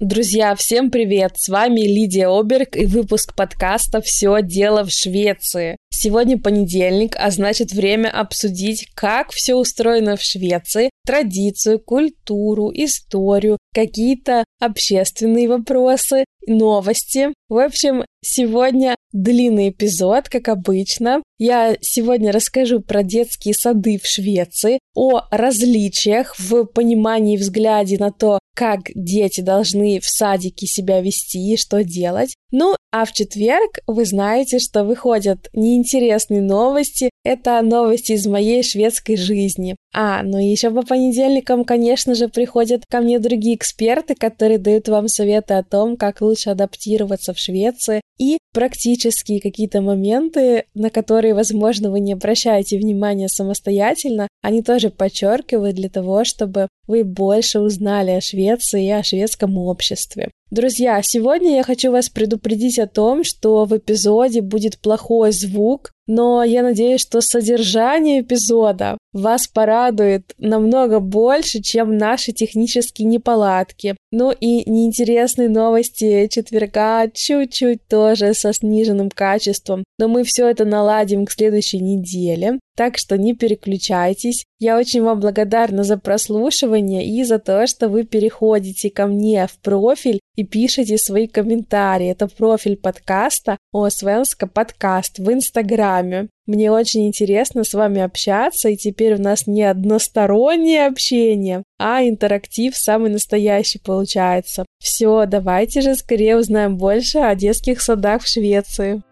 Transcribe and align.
Друзья, 0.00 0.54
всем 0.54 0.90
привет! 0.90 1.32
С 1.36 1.50
вами 1.50 1.82
Лидия 1.82 2.26
Оберг 2.28 2.74
и 2.74 2.86
выпуск 2.86 3.34
подкаста 3.36 4.00
«Все 4.00 4.40
дело 4.40 4.82
в 4.82 4.90
Швеции». 4.90 5.76
Сегодня 5.90 6.38
понедельник, 6.38 7.16
а 7.18 7.30
значит 7.30 7.72
время 7.72 8.08
обсудить, 8.08 8.88
как 8.94 9.30
все 9.30 9.56
устроено 9.56 10.16
в 10.16 10.22
Швеции, 10.22 10.88
традицию, 11.04 11.80
культуру, 11.80 12.70
историю, 12.72 13.58
какие-то 13.74 14.44
общественные 14.58 15.50
вопросы, 15.50 16.24
новости. 16.46 17.28
В 17.50 17.58
общем, 17.58 18.06
сегодня 18.24 18.96
длинный 19.12 19.68
эпизод, 19.68 20.30
как 20.30 20.48
обычно. 20.48 21.22
Я 21.38 21.76
сегодня 21.82 22.32
расскажу 22.32 22.80
про 22.80 23.02
детские 23.02 23.52
сады 23.52 23.98
в 24.02 24.06
Швеции, 24.06 24.78
о 24.94 25.22
различиях 25.30 26.38
в 26.38 26.64
понимании 26.64 27.34
и 27.34 27.38
взгляде 27.38 27.98
на 27.98 28.10
то, 28.10 28.38
как 28.60 28.80
дети 28.94 29.40
должны 29.40 30.00
в 30.00 30.04
садике 30.04 30.66
себя 30.66 31.00
вести 31.00 31.54
и 31.54 31.56
что 31.56 31.82
делать. 31.82 32.36
Ну, 32.52 32.76
а 32.92 33.04
в 33.04 33.12
четверг 33.12 33.78
вы 33.86 34.04
знаете, 34.04 34.58
что 34.58 34.84
выходят 34.84 35.48
неинтересные 35.52 36.40
новости. 36.40 37.10
Это 37.24 37.60
новости 37.62 38.12
из 38.12 38.26
моей 38.26 38.62
шведской 38.62 39.16
жизни. 39.16 39.76
А, 39.92 40.22
ну 40.22 40.38
и 40.38 40.46
еще 40.46 40.70
по 40.70 40.82
понедельникам, 40.82 41.64
конечно 41.64 42.14
же, 42.14 42.28
приходят 42.28 42.84
ко 42.88 43.00
мне 43.00 43.18
другие 43.18 43.56
эксперты, 43.56 44.14
которые 44.14 44.58
дают 44.58 44.88
вам 44.88 45.08
советы 45.08 45.54
о 45.54 45.62
том, 45.62 45.96
как 45.96 46.20
лучше 46.20 46.50
адаптироваться 46.50 47.34
в 47.34 47.38
Швеции 47.38 48.00
и 48.18 48.38
практические 48.52 49.40
какие-то 49.40 49.80
моменты, 49.80 50.64
на 50.74 50.90
которые, 50.90 51.34
возможно, 51.34 51.90
вы 51.90 52.00
не 52.00 52.14
обращаете 52.14 52.78
внимания 52.78 53.28
самостоятельно, 53.28 54.28
они 54.42 54.62
тоже 54.62 54.90
подчеркивают 54.90 55.76
для 55.76 55.88
того, 55.88 56.24
чтобы 56.24 56.68
вы 56.86 57.04
больше 57.04 57.60
узнали 57.60 58.10
о 58.10 58.20
Швеции 58.20 58.86
и 58.86 58.90
о 58.90 59.02
шведском 59.02 59.56
обществе. 59.58 60.30
Друзья, 60.50 61.00
сегодня 61.00 61.54
я 61.54 61.62
хочу 61.62 61.92
вас 61.92 62.08
предупредить 62.08 62.80
о 62.80 62.88
том, 62.88 63.22
что 63.22 63.66
в 63.66 63.76
эпизоде 63.76 64.40
будет 64.40 64.80
плохой 64.80 65.30
звук, 65.30 65.92
но 66.10 66.42
я 66.42 66.64
надеюсь, 66.64 67.02
что 67.02 67.20
содержание 67.20 68.22
эпизода 68.22 68.98
вас 69.12 69.46
порадует 69.46 70.34
намного 70.38 70.98
больше, 70.98 71.62
чем 71.62 71.96
наши 71.96 72.32
технические 72.32 73.06
неполадки. 73.06 73.96
Ну 74.10 74.32
и 74.32 74.68
неинтересные 74.68 75.48
новости 75.48 76.26
четверга 76.26 77.08
чуть-чуть 77.14 77.86
тоже 77.86 78.34
со 78.34 78.52
сниженным 78.52 79.08
качеством, 79.08 79.84
но 80.00 80.08
мы 80.08 80.24
все 80.24 80.48
это 80.48 80.64
наладим 80.64 81.26
к 81.26 81.30
следующей 81.30 81.78
неделе, 81.78 82.58
так 82.76 82.98
что 82.98 83.16
не 83.16 83.34
переключайтесь. 83.34 84.44
Я 84.58 84.78
очень 84.78 85.02
вам 85.02 85.20
благодарна 85.20 85.84
за 85.84 85.96
прослушивание 85.96 87.06
и 87.06 87.22
за 87.22 87.38
то, 87.38 87.66
что 87.68 87.88
вы 87.88 88.04
переходите 88.04 88.90
ко 88.90 89.06
мне 89.06 89.46
в 89.46 89.58
профиль 89.60 90.18
и 90.36 90.44
пишите 90.44 90.98
свои 90.98 91.26
комментарии. 91.26 92.10
Это 92.10 92.26
профиль 92.26 92.76
подкаста 92.76 93.58
о 93.72 93.88
Свенска 93.90 94.46
подкаст 94.46 95.18
в 95.18 95.30
Инстаграме. 95.32 95.99
Мне 96.46 96.72
очень 96.72 97.06
интересно 97.06 97.64
с 97.64 97.74
вами 97.74 98.00
общаться, 98.00 98.68
и 98.68 98.76
теперь 98.76 99.14
у 99.14 99.20
нас 99.20 99.46
не 99.46 99.62
одностороннее 99.62 100.86
общение, 100.86 101.62
а 101.78 102.02
интерактив 102.02 102.76
самый 102.76 103.10
настоящий 103.10 103.78
получается. 103.78 104.64
Все, 104.80 105.26
давайте 105.26 105.80
же 105.80 105.94
скорее 105.94 106.36
узнаем 106.36 106.76
больше 106.76 107.18
о 107.18 107.34
детских 107.34 107.80
садах 107.80 108.22
в 108.22 108.28
Швеции. 108.28 109.02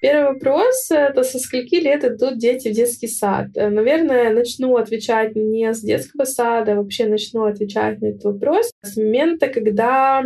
Первый 0.00 0.32
вопрос— 0.32 0.88
это 0.90 1.22
со 1.24 1.38
скольки 1.38 1.74
лет 1.74 2.04
идут 2.04 2.38
дети 2.38 2.68
в 2.68 2.72
детский 2.72 3.06
сад? 3.06 3.48
Э, 3.54 3.68
наверное, 3.68 4.32
начну 4.32 4.76
отвечать 4.76 5.36
не 5.36 5.72
с 5.72 5.80
детского 5.80 6.24
сада, 6.24 6.72
а 6.72 6.76
вообще 6.76 7.06
начну 7.06 7.44
отвечать 7.44 8.00
на 8.00 8.06
этот 8.06 8.24
вопрос 8.24 8.70
с 8.82 8.96
момента, 8.96 9.48
когда 9.48 10.22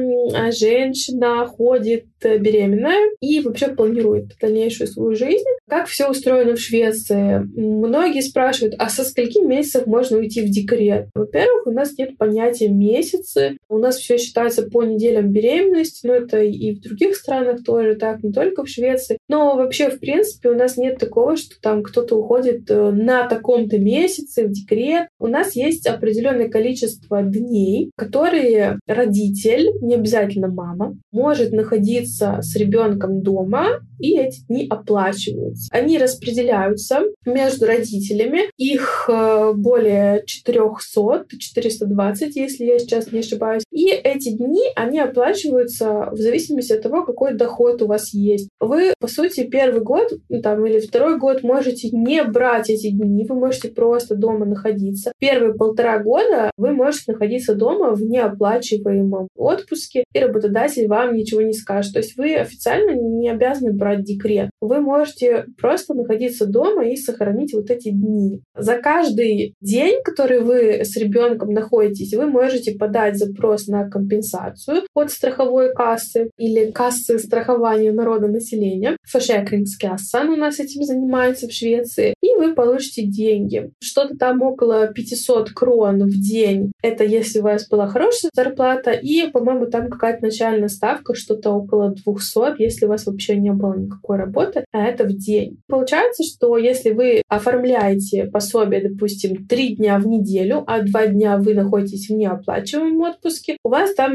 женщина 0.53 1.44
ходит 1.47 2.04
э, 2.22 2.38
беременная 2.38 3.10
и 3.21 3.41
вообще 3.41 3.69
планирует 3.69 4.37
дальнейшую 4.41 4.87
свою 4.87 5.16
жизнь. 5.16 5.44
Как 5.69 5.88
все 5.88 6.09
устроено 6.09 6.54
в 6.54 6.60
Швеции? 6.60 7.43
Многие 7.56 8.20
спрашивают, 8.20 8.76
а 8.78 8.88
со 8.88 9.03
скольки 9.03 9.38
месяцев 9.38 9.87
можно 9.87 10.19
уйти 10.19 10.43
в 10.43 10.50
декрет? 10.50 11.09
Во-первых, 11.15 11.66
у 11.66 11.72
нас 11.72 11.99
нет 11.99 12.16
понятия 12.16 12.69
месяцы. 12.69 13.56
У 13.69 13.78
нас 13.78 13.97
все 13.97 14.19
считается 14.19 14.62
по 14.62 14.84
неделям 14.84 15.32
беременности, 15.32 16.06
но 16.06 16.15
это 16.15 16.43
и 16.43 16.76
в 16.76 16.81
других 16.81 17.16
странах 17.16 17.65
тоже 17.65 17.97
так, 17.97 18.22
не 18.22 18.31
только 18.31 18.65
в 18.65 18.69
Швеции. 18.69 19.19
Но 19.28 19.63
вообще, 19.64 19.91
в 19.91 19.98
принципе, 19.98 20.50
у 20.50 20.54
нас 20.54 20.76
нет 20.76 20.98
такого, 20.98 21.36
что 21.36 21.60
там 21.60 21.82
кто-то 21.82 22.16
уходит 22.16 22.70
э, 22.70 22.91
на 22.91 23.26
таком-то 23.26 23.78
месяце 23.78 24.47
в 24.47 24.50
декрет. 24.50 25.08
У 25.19 25.26
нас 25.26 25.56
есть 25.56 25.86
определенное 25.86 26.48
количество 26.48 27.22
дней, 27.22 27.91
которые 27.97 28.78
родитель, 28.86 29.70
не 29.80 29.94
обязательно 29.94 30.48
мама, 30.48 30.97
может 31.12 31.52
находиться 31.52 32.38
с 32.42 32.54
ребенком 32.56 33.22
дома, 33.22 33.80
и 33.98 34.19
эти 34.19 34.44
дни 34.47 34.66
оплачиваются. 34.69 35.69
Они 35.72 35.98
распределяются 35.98 37.02
между 37.25 37.66
родителями. 37.66 38.50
Их 38.56 39.08
э, 39.08 39.52
более 39.54 40.25
400, 40.26 41.26
420, 41.38 42.36
если 42.36 42.64
я 42.64 42.78
сейчас 42.78 43.12
не 43.12 43.20
ошибаюсь. 43.20 43.64
И 43.70 43.88
эти 43.88 44.31
дни, 44.31 44.62
они 44.76 44.98
оплачиваются 45.00 46.10
в 46.12 46.16
зависимости 46.16 46.72
от 46.72 46.82
того, 46.82 47.04
какой 47.04 47.34
доход 47.34 47.82
у 47.82 47.86
вас 47.86 48.12
есть. 48.12 48.48
Вы, 48.60 48.92
по 48.98 49.08
сути, 49.08 49.44
первый 49.54 49.82
год 49.82 50.09
ну, 50.28 50.42
там, 50.42 50.66
или 50.66 50.81
второй 50.81 51.16
год 51.16 51.44
можете 51.44 51.88
не 51.91 52.25
брать 52.25 52.70
эти 52.70 52.91
дни, 52.91 53.25
вы 53.25 53.37
можете 53.37 53.69
просто 53.69 54.16
дома 54.16 54.47
находиться. 54.47 55.12
Первые 55.20 55.54
полтора 55.54 56.00
года 56.00 56.50
вы 56.56 56.72
можете 56.72 57.12
находиться 57.12 57.54
дома 57.54 57.94
в 57.94 58.03
неоплачиваемом 58.03 59.28
отпуске, 59.37 60.03
и 60.12 60.19
работодатель 60.19 60.88
вам 60.88 61.14
ничего 61.14 61.43
не 61.43 61.53
скажет. 61.53 61.93
То 61.93 62.00
есть 62.00 62.16
вы 62.16 62.34
официально 62.34 62.97
не 62.97 63.31
обязаны 63.31 63.72
брать 63.72 64.03
декрет. 64.03 64.50
Вы 64.60 64.81
можете 64.81 65.47
просто 65.56 65.94
находиться 65.94 66.47
дома 66.47 66.88
и 66.88 66.97
сохранить 66.97 67.54
вот 67.54 67.70
эти 67.70 67.91
дни. 67.91 68.41
За 68.59 68.78
каждый 68.78 69.54
день, 69.60 70.00
который 70.04 70.41
вы 70.41 70.81
с 70.82 70.97
ребенком 70.97 71.53
находитесь, 71.53 72.12
вы 72.14 72.26
можете 72.26 72.76
подать 72.76 73.16
запрос 73.16 73.69
на 73.69 73.88
компенсацию 73.88 74.82
от 74.94 75.12
страховой 75.12 75.72
кассы 75.72 76.31
или 76.38 76.72
кассы 76.72 77.20
страхования 77.20 77.93
народа 77.93 78.26
населения. 78.26 78.97
Försäkringskassan 79.44 80.28
у 80.28 80.37
нас 80.37 80.60
этим 80.60 80.82
занимается 80.82 81.49
в 81.49 81.53
Швеции. 81.53 82.15
И 82.21 82.34
вы 82.37 82.55
получите 82.55 83.03
деньги. 83.06 83.71
Что-то 83.81 84.16
там 84.16 84.43
около 84.43 84.88
500 84.88 85.50
крон 85.50 86.05
в 86.05 86.21
день. 86.21 86.72
Это 86.82 87.05
если 87.05 87.41
у 87.41 87.43
вас 87.43 87.69
была 87.69 87.87
хорошая 87.87 88.31
зарплата. 88.34 88.93
И, 88.93 89.28
по-моему, 89.31 89.66
там 89.66 89.88
какая-то 89.88 90.22
начальная 90.22 90.69
ставка, 90.69 91.15
что-то 91.15 91.50
около 91.50 91.91
200, 91.91 92.60
если 92.62 92.87
у 92.87 92.88
вас 92.88 93.06
вообще 93.06 93.37
не 93.37 93.53
было 93.53 93.77
никакой 93.77 94.16
работы. 94.16 94.65
А 94.72 94.84
это 94.84 95.05
в 95.05 95.16
день. 95.16 95.59
Получается, 95.69 96.22
что 96.22 96.56
если 96.56 96.91
вы 96.91 97.22
оформляете 97.28 98.25
пособие, 98.25 98.88
допустим, 98.88 99.47
3 99.47 99.76
дня 99.76 99.99
в 99.99 100.06
неделю, 100.06 100.65
а 100.66 100.82
2 100.82 101.06
дня 101.09 101.38
вы 101.38 101.55
находитесь 101.55 102.09
в 102.09 102.15
неоплачиваемом 102.15 103.03
отпуске, 103.03 103.56
у 103.65 103.69
вас 103.69 103.94
там 103.94 104.12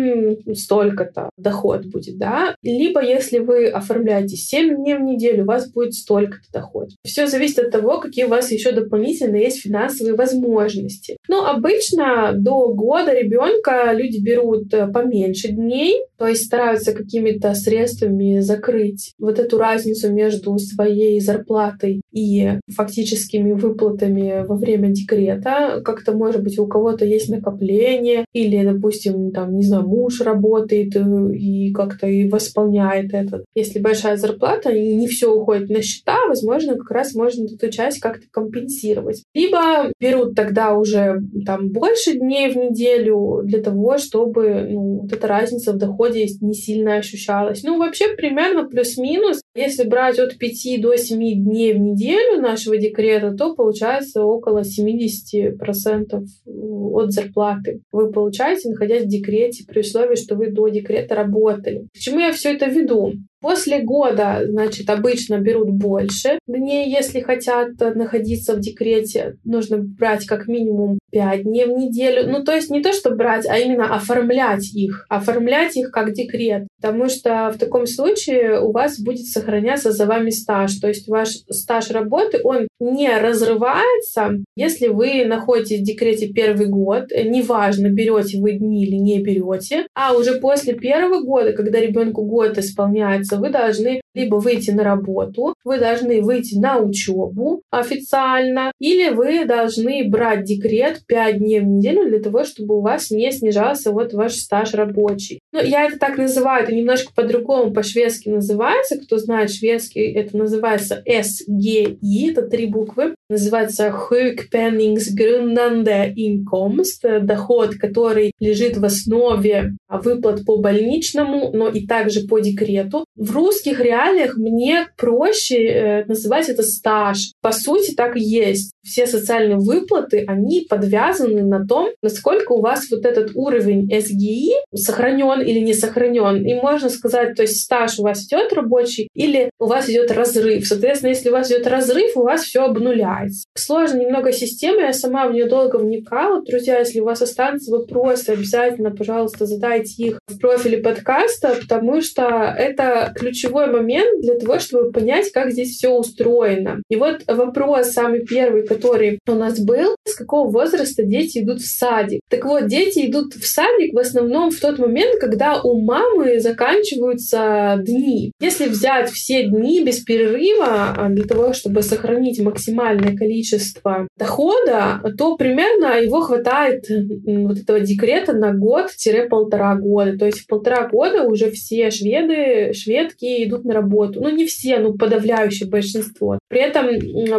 столько-то 0.53 1.29
доход 1.37 1.85
будет, 1.85 2.17
да? 2.17 2.55
Либо 2.61 3.03
если 3.03 3.39
вы 3.39 3.67
оформляете 3.67 4.35
7 4.35 4.75
дней 4.75 4.95
в 4.95 5.01
неделю, 5.01 5.18
у 5.41 5.45
вас 5.45 5.71
будет 5.71 5.93
столько-то 5.93 6.51
доход. 6.51 6.89
Все 7.03 7.27
зависит 7.27 7.59
от 7.59 7.71
того, 7.71 7.99
какие 7.99 8.25
у 8.25 8.29
вас 8.29 8.51
еще 8.51 8.71
дополнительно 8.71 9.35
есть 9.35 9.61
финансовые 9.61 10.15
возможности. 10.15 11.17
Но 11.27 11.45
обычно 11.45 12.33
до 12.33 12.73
года 12.73 13.13
ребенка 13.13 13.91
люди 13.93 14.19
берут 14.21 14.73
э, 14.73 14.87
поменьше 14.87 15.49
дней, 15.49 16.01
то 16.17 16.27
есть 16.27 16.45
стараются 16.45 16.93
какими-то 16.93 17.53
средствами 17.53 18.39
закрыть 18.39 19.13
вот 19.19 19.39
эту 19.39 19.57
разницу 19.57 20.11
между 20.11 20.57
своей 20.59 21.19
зарплатой 21.19 22.01
и 22.11 22.59
фактическими 22.75 23.53
выплатами 23.53 24.45
во 24.45 24.55
время 24.55 24.89
декрета. 24.89 25.81
Как-то, 25.83 26.13
может 26.13 26.43
быть, 26.43 26.59
у 26.59 26.67
кого-то 26.67 27.05
есть 27.05 27.29
накопление, 27.29 28.25
или, 28.33 28.63
допустим, 28.63 29.31
там, 29.31 29.55
не 29.55 29.63
знаю, 29.63 29.87
муж 29.87 30.21
работает 30.21 30.95
э, 30.95 31.35
и 31.35 31.71
как-то 31.71 32.07
и 32.07 32.29
восполняет 32.29 33.13
это. 33.13 33.43
Если 33.55 33.79
большая 33.79 34.17
зарплата, 34.17 34.71
не 34.73 35.07
все 35.09 35.33
уходит 35.33 35.69
на 35.69 35.81
счета, 35.81 36.17
возможно, 36.27 36.75
как 36.75 36.91
раз 36.91 37.13
можно 37.13 37.45
эту 37.45 37.69
часть 37.69 37.99
как-то 37.99 38.25
компенсировать. 38.31 39.23
Либо 39.33 39.91
берут 39.99 40.35
тогда 40.35 40.73
уже 40.73 41.21
там 41.45 41.69
больше 41.69 42.13
дней 42.13 42.49
в 42.49 42.55
неделю 42.55 43.41
для 43.43 43.61
того, 43.61 43.97
чтобы 43.97 44.67
ну, 44.69 45.01
вот 45.01 45.11
эта 45.11 45.27
разница 45.27 45.73
в 45.73 45.77
доходе 45.77 46.25
не 46.41 46.53
сильно 46.53 46.95
ощущалась. 46.95 47.63
Ну, 47.63 47.77
вообще 47.77 48.15
примерно 48.15 48.67
плюс-минус. 48.67 49.41
Если 49.55 49.83
брать 49.83 50.19
от 50.19 50.37
5 50.37 50.81
до 50.81 50.95
7 50.95 51.17
дней 51.17 51.73
в 51.73 51.79
неделю 51.79 52.41
нашего 52.41 52.77
декрета, 52.77 53.33
то 53.33 53.55
получается 53.55 54.23
около 54.23 54.61
70% 54.61 56.23
от 56.45 57.11
зарплаты 57.11 57.81
вы 57.91 58.11
получаете, 58.11 58.69
находясь 58.69 59.05
в 59.05 59.07
декрете, 59.09 59.65
при 59.67 59.79
условии, 59.79 60.15
что 60.15 60.35
вы 60.35 60.51
до 60.51 60.67
декрета 60.69 61.15
работали. 61.15 61.87
К 61.93 61.97
чему 61.97 62.19
я 62.19 62.31
все 62.31 62.53
это 62.53 62.67
веду? 62.67 63.13
После 63.41 63.81
года, 63.81 64.41
значит, 64.45 64.89
обычно 64.89 65.39
берут 65.39 65.69
больше 65.69 66.39
дней, 66.45 66.91
если 66.91 67.21
хотят 67.21 67.79
находиться 67.79 68.53
в 68.53 68.59
декрете. 68.59 69.37
Нужно 69.45 69.77
брать 69.77 70.25
как 70.25 70.47
минимум 70.47 70.98
5 71.11 71.43
дней 71.43 71.65
в 71.65 71.77
неделю. 71.77 72.29
Ну, 72.29 72.43
то 72.43 72.53
есть 72.53 72.69
не 72.69 72.81
то, 72.81 72.93
что 72.93 73.11
брать, 73.11 73.47
а 73.47 73.57
именно 73.57 73.93
оформлять 73.93 74.73
их. 74.73 75.05
Оформлять 75.09 75.75
их 75.77 75.91
как 75.91 76.13
декрет. 76.13 76.67
Потому 76.81 77.09
что 77.09 77.51
в 77.53 77.57
таком 77.57 77.85
случае 77.85 78.61
у 78.61 78.71
вас 78.71 78.99
будет 78.99 79.27
сохраняться 79.27 79.91
за 79.91 80.05
вами 80.05 80.29
стаж. 80.29 80.75
То 80.75 80.87
есть 80.87 81.07
ваш 81.07 81.29
стаж 81.49 81.91
работы, 81.91 82.39
он 82.43 82.67
не 82.79 83.09
разрывается, 83.17 84.31
если 84.55 84.87
вы 84.87 85.25
находитесь 85.25 85.81
в 85.81 85.83
декрете 85.83 86.27
первый 86.27 86.67
год, 86.67 87.11
неважно, 87.11 87.89
берете 87.89 88.39
вы 88.39 88.53
дни 88.53 88.85
или 88.85 88.95
не 88.95 89.21
берете, 89.21 89.87
а 89.93 90.15
уже 90.15 90.39
после 90.39 90.73
первого 90.73 91.21
года, 91.21 91.53
когда 91.53 91.79
ребенку 91.79 92.23
год 92.23 92.57
исполняется, 92.57 93.37
вы 93.37 93.49
должны 93.49 94.01
либо 94.13 94.35
выйти 94.35 94.71
на 94.71 94.83
работу, 94.83 95.53
вы 95.63 95.77
должны 95.77 96.21
выйти 96.21 96.55
на 96.55 96.77
учебу 96.79 97.61
официально, 97.69 98.71
или 98.79 99.09
вы 99.09 99.45
должны 99.45 100.07
брать 100.09 100.43
декрет 100.43 100.98
5 101.05 101.37
дней 101.37 101.59
в 101.59 101.65
неделю 101.65 102.09
для 102.09 102.19
того, 102.19 102.43
чтобы 102.43 102.77
у 102.77 102.81
вас 102.81 103.11
не 103.11 103.31
снижался 103.31 103.91
вот 103.91 104.13
ваш 104.13 104.35
стаж 104.35 104.73
рабочий. 104.73 105.39
Ну, 105.51 105.59
я 105.61 105.85
это 105.85 105.97
так 105.97 106.17
называю, 106.17 106.63
это 106.63 106.75
немножко 106.75 107.11
по-другому 107.15 107.73
по-шведски 107.73 108.29
называется. 108.29 108.99
Кто 108.99 109.17
знает 109.17 109.51
шведский, 109.51 110.11
это 110.11 110.37
называется 110.37 111.03
SGI, 111.07 111.97
это 112.29 112.43
три 112.43 112.67
буквы. 112.67 113.15
Называется 113.29 113.87
Sjukpenningsgrundande 113.87 116.13
inkomst, 116.15 117.21
доход, 117.21 117.73
который 117.75 118.33
лежит 118.39 118.77
в 118.77 118.85
основе 118.85 119.71
выплат 119.87 120.45
по 120.45 120.57
больничному, 120.57 121.51
но 121.51 121.67
и 121.67 121.87
также 121.87 122.27
по 122.27 122.37
декрету. 122.39 123.05
В 123.15 123.35
русских 123.35 123.79
реалиях 123.79 124.37
мне 124.37 124.89
проще 124.97 125.65
э, 125.65 126.05
называть 126.05 126.49
это 126.49 126.61
стаж. 126.63 127.31
По 127.41 127.51
сути, 127.51 127.95
так 127.95 128.15
и 128.15 128.21
есть. 128.21 128.73
Все 128.83 129.07
социальные 129.07 129.57
выплаты, 129.57 130.25
они 130.27 130.67
подвязаны 130.69 131.41
на 131.43 131.65
том, 131.65 131.89
насколько 132.03 132.51
у 132.53 132.61
вас 132.61 132.91
вот 132.91 133.05
этот 133.05 133.31
уровень 133.35 133.91
SGI 133.91 134.51
сохранен 134.75 135.38
или 135.41 135.59
не 135.59 135.73
сохранен. 135.73 136.45
И 136.45 136.53
можно 136.55 136.89
сказать, 136.89 137.35
то 137.35 137.43
есть 137.43 137.61
стаж 137.61 137.99
у 137.99 138.03
вас 138.03 138.25
идет 138.25 138.53
рабочий 138.53 139.09
или 139.13 139.49
у 139.59 139.65
вас 139.65 139.89
идет 139.89 140.11
разрыв. 140.11 140.67
Соответственно, 140.67 141.09
если 141.09 141.29
у 141.29 141.33
вас 141.33 141.49
идет 141.49 141.67
разрыв, 141.67 142.15
у 142.15 142.23
вас 142.23 142.43
все 142.43 142.63
обнуляется. 142.63 143.45
Сложно 143.55 143.99
немного 143.99 144.31
система, 144.31 144.81
я 144.81 144.93
сама 144.93 145.27
в 145.27 145.33
нее 145.33 145.47
долго 145.47 145.77
вникала. 145.77 146.41
Друзья, 146.43 146.79
если 146.79 146.99
у 146.99 147.05
вас 147.05 147.21
останутся 147.21 147.71
вопросы, 147.71 148.31
обязательно, 148.31 148.91
пожалуйста, 148.91 149.45
задайте 149.45 150.03
их 150.03 150.19
в 150.27 150.39
профиле 150.39 150.77
подкаста, 150.79 151.55
потому 151.59 152.01
что 152.01 152.23
это 152.57 153.13
ключевой 153.15 153.67
момент 153.67 154.21
для 154.21 154.35
того, 154.35 154.59
чтобы 154.59 154.91
понять, 154.91 155.31
как 155.31 155.51
здесь 155.51 155.75
все 155.75 155.89
устроено. 155.89 156.81
И 156.89 156.95
вот 156.95 157.21
вопрос 157.27 157.91
самый 157.91 158.25
первый, 158.25 158.65
который 158.65 159.19
у 159.27 159.33
нас 159.33 159.59
был, 159.59 159.95
с 160.05 160.15
какого 160.15 160.49
возраста 160.49 161.03
дети 161.03 161.39
идут 161.39 161.59
в 161.59 161.67
садик. 161.67 162.21
Так 162.29 162.45
вот, 162.45 162.67
дети 162.67 163.09
идут 163.09 163.33
в 163.33 163.45
садик 163.45 163.93
в 163.93 163.97
основном 163.97 164.51
в 164.51 164.59
тот 164.59 164.79
момент, 164.79 165.19
когда 165.19 165.28
у 165.63 165.81
мамы 165.81 166.39
заканчиваются 166.39 167.79
дни. 167.81 168.31
Если 168.39 168.67
взять 168.67 169.09
все 169.09 169.43
дни 169.43 169.83
без 169.83 169.99
перерыва 169.99 170.93
а, 170.97 171.09
для 171.09 171.25
того, 171.25 171.53
чтобы 171.53 171.81
сохранить 171.81 172.39
максимальное 172.39 173.15
количество 173.15 174.07
дохода, 174.17 175.01
то 175.17 175.35
примерно 175.37 175.99
его 176.01 176.21
хватает 176.21 176.85
вот 176.89 177.57
этого 177.57 177.79
декрета 177.79 178.33
на 178.33 178.53
год-полтора 178.53 179.75
года. 179.75 180.17
То 180.17 180.25
есть 180.25 180.39
в 180.39 180.47
полтора 180.47 180.87
года 180.87 181.23
уже 181.23 181.51
все 181.51 181.91
шведы, 181.91 182.73
шведки 182.73 183.43
идут 183.45 183.65
на 183.65 183.73
работу. 183.73 184.21
Ну, 184.21 184.29
не 184.29 184.45
все, 184.45 184.79
ну, 184.79 184.93
подавляющее 184.93 185.69
большинство. 185.69 186.39
При 186.47 186.61
этом 186.61 186.87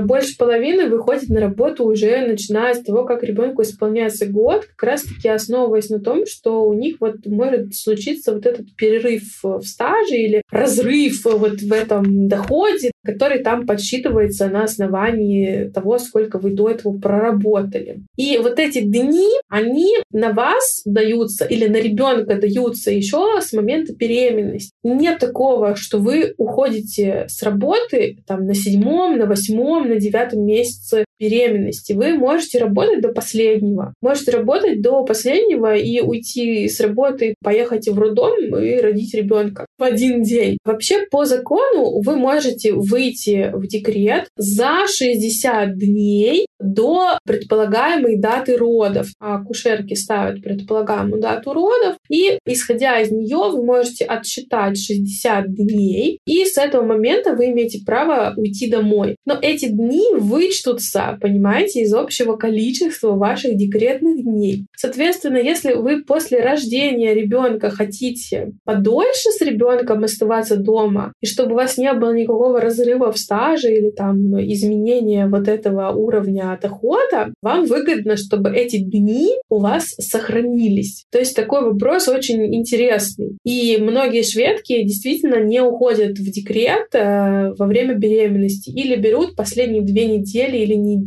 больше 0.06 0.36
половины 0.36 0.88
выходит 0.88 1.28
на 1.28 1.40
работу 1.40 1.84
уже 1.84 2.26
начиная 2.26 2.74
с 2.74 2.82
того, 2.82 3.04
как 3.04 3.22
ребенку 3.22 3.62
исполняется 3.62 4.26
год, 4.26 4.66
как 4.76 4.90
раз-таки 4.90 5.28
основываясь 5.28 5.90
на 5.90 6.00
том, 6.00 6.26
что 6.26 6.64
у 6.64 6.74
них 6.74 6.96
вот 7.00 7.26
может 7.26 7.68
случиться 7.82 8.32
вот 8.32 8.46
этот 8.46 8.74
перерыв 8.76 9.22
в 9.42 9.62
стаже 9.62 10.16
или 10.16 10.42
разрыв 10.50 11.24
вот 11.24 11.60
в 11.60 11.72
этом 11.72 12.28
доходе, 12.28 12.90
который 13.04 13.42
там 13.42 13.66
подсчитывается 13.66 14.48
на 14.48 14.64
основании 14.64 15.70
того, 15.70 15.98
сколько 15.98 16.38
вы 16.38 16.50
до 16.50 16.70
этого 16.70 16.98
проработали. 16.98 18.02
И 18.16 18.38
вот 18.38 18.58
эти 18.58 18.80
дни, 18.80 19.28
они 19.48 19.94
на 20.12 20.32
вас 20.32 20.82
даются 20.84 21.44
или 21.44 21.66
на 21.66 21.76
ребенка 21.76 22.36
даются 22.36 22.90
еще 22.90 23.40
с 23.40 23.52
момента 23.52 23.94
беременности. 23.94 24.72
Нет 24.82 25.18
такого, 25.18 25.76
что 25.76 25.98
вы 25.98 26.34
уходите 26.36 27.26
с 27.28 27.42
работы 27.42 28.18
там 28.26 28.46
на 28.46 28.54
седьмом, 28.54 29.18
на 29.18 29.26
восьмом, 29.26 29.88
на 29.88 29.96
девятом 29.96 30.44
месяце 30.44 31.04
беременности. 31.20 31.92
Вы 31.92 32.14
можете 32.14 32.58
работать 32.58 33.02
до 33.02 33.10
последнего. 33.10 33.94
Можете 34.00 34.32
работать 34.32 34.80
до 34.80 35.04
последнего 35.04 35.76
и 35.76 36.00
уйти 36.00 36.68
с 36.68 36.80
работы, 36.80 37.34
поехать 37.42 37.88
в 37.88 37.98
роддом 37.98 38.56
и 38.56 38.76
родить 38.76 39.14
ребенка 39.14 39.66
в 39.78 39.82
один 39.82 40.22
день. 40.22 40.58
Вообще, 40.64 41.06
по 41.10 41.24
закону 41.24 42.00
вы 42.00 42.16
можете 42.16 42.72
выйти 42.72 43.50
в 43.52 43.66
декрет 43.66 44.28
за 44.36 44.86
60 44.88 45.76
дней 45.76 46.46
до 46.58 47.18
предполагаемой 47.24 48.16
даты 48.16 48.56
родов. 48.56 49.08
А 49.18 49.42
кушерки 49.42 49.94
ставят 49.94 50.42
предполагаемую 50.42 51.20
дату 51.20 51.52
родов, 51.52 51.96
и 52.08 52.38
исходя 52.46 53.00
из 53.00 53.10
нее 53.10 53.50
вы 53.50 53.64
можете 53.64 54.04
отсчитать 54.04 54.78
60 54.78 55.54
дней, 55.54 56.18
и 56.26 56.44
с 56.44 56.56
этого 56.58 56.84
момента 56.84 57.34
вы 57.34 57.50
имеете 57.50 57.80
право 57.84 58.34
уйти 58.36 58.70
домой. 58.70 59.16
Но 59.26 59.38
эти 59.40 59.66
дни 59.66 60.04
вычтутся, 60.14 61.09
понимаете, 61.20 61.82
из 61.82 61.94
общего 61.94 62.36
количества 62.36 63.12
ваших 63.12 63.56
декретных 63.56 64.22
дней. 64.22 64.66
Соответственно, 64.76 65.38
если 65.38 65.74
вы 65.74 66.02
после 66.02 66.40
рождения 66.40 67.14
ребенка 67.14 67.70
хотите 67.70 68.52
подольше 68.64 69.30
с 69.30 69.40
ребенком 69.40 70.04
оставаться 70.04 70.56
дома, 70.56 71.12
и 71.20 71.26
чтобы 71.26 71.52
у 71.52 71.56
вас 71.56 71.78
не 71.78 71.92
было 71.92 72.14
никакого 72.14 72.60
разрыва 72.60 73.12
в 73.12 73.18
стаже 73.18 73.72
или 73.72 73.90
там 73.90 74.40
изменения 74.40 75.26
вот 75.26 75.48
этого 75.48 75.90
уровня 75.90 76.58
дохода, 76.60 77.32
вам 77.42 77.66
выгодно, 77.66 78.16
чтобы 78.16 78.50
эти 78.54 78.78
дни 78.78 79.30
у 79.48 79.60
вас 79.60 79.94
сохранились. 79.98 81.04
То 81.10 81.18
есть 81.18 81.36
такой 81.36 81.62
вопрос 81.62 82.08
очень 82.08 82.54
интересный. 82.54 83.36
И 83.44 83.78
многие 83.80 84.22
шведки 84.22 84.82
действительно 84.82 85.42
не 85.42 85.60
уходят 85.60 86.18
в 86.18 86.30
декрет 86.30 86.94
э, 86.94 87.52
во 87.58 87.66
время 87.66 87.94
беременности 87.94 88.70
или 88.70 88.96
берут 88.96 89.36
последние 89.36 89.82
две 89.82 90.06
недели 90.06 90.58
или 90.58 90.74
неделю 90.74 90.99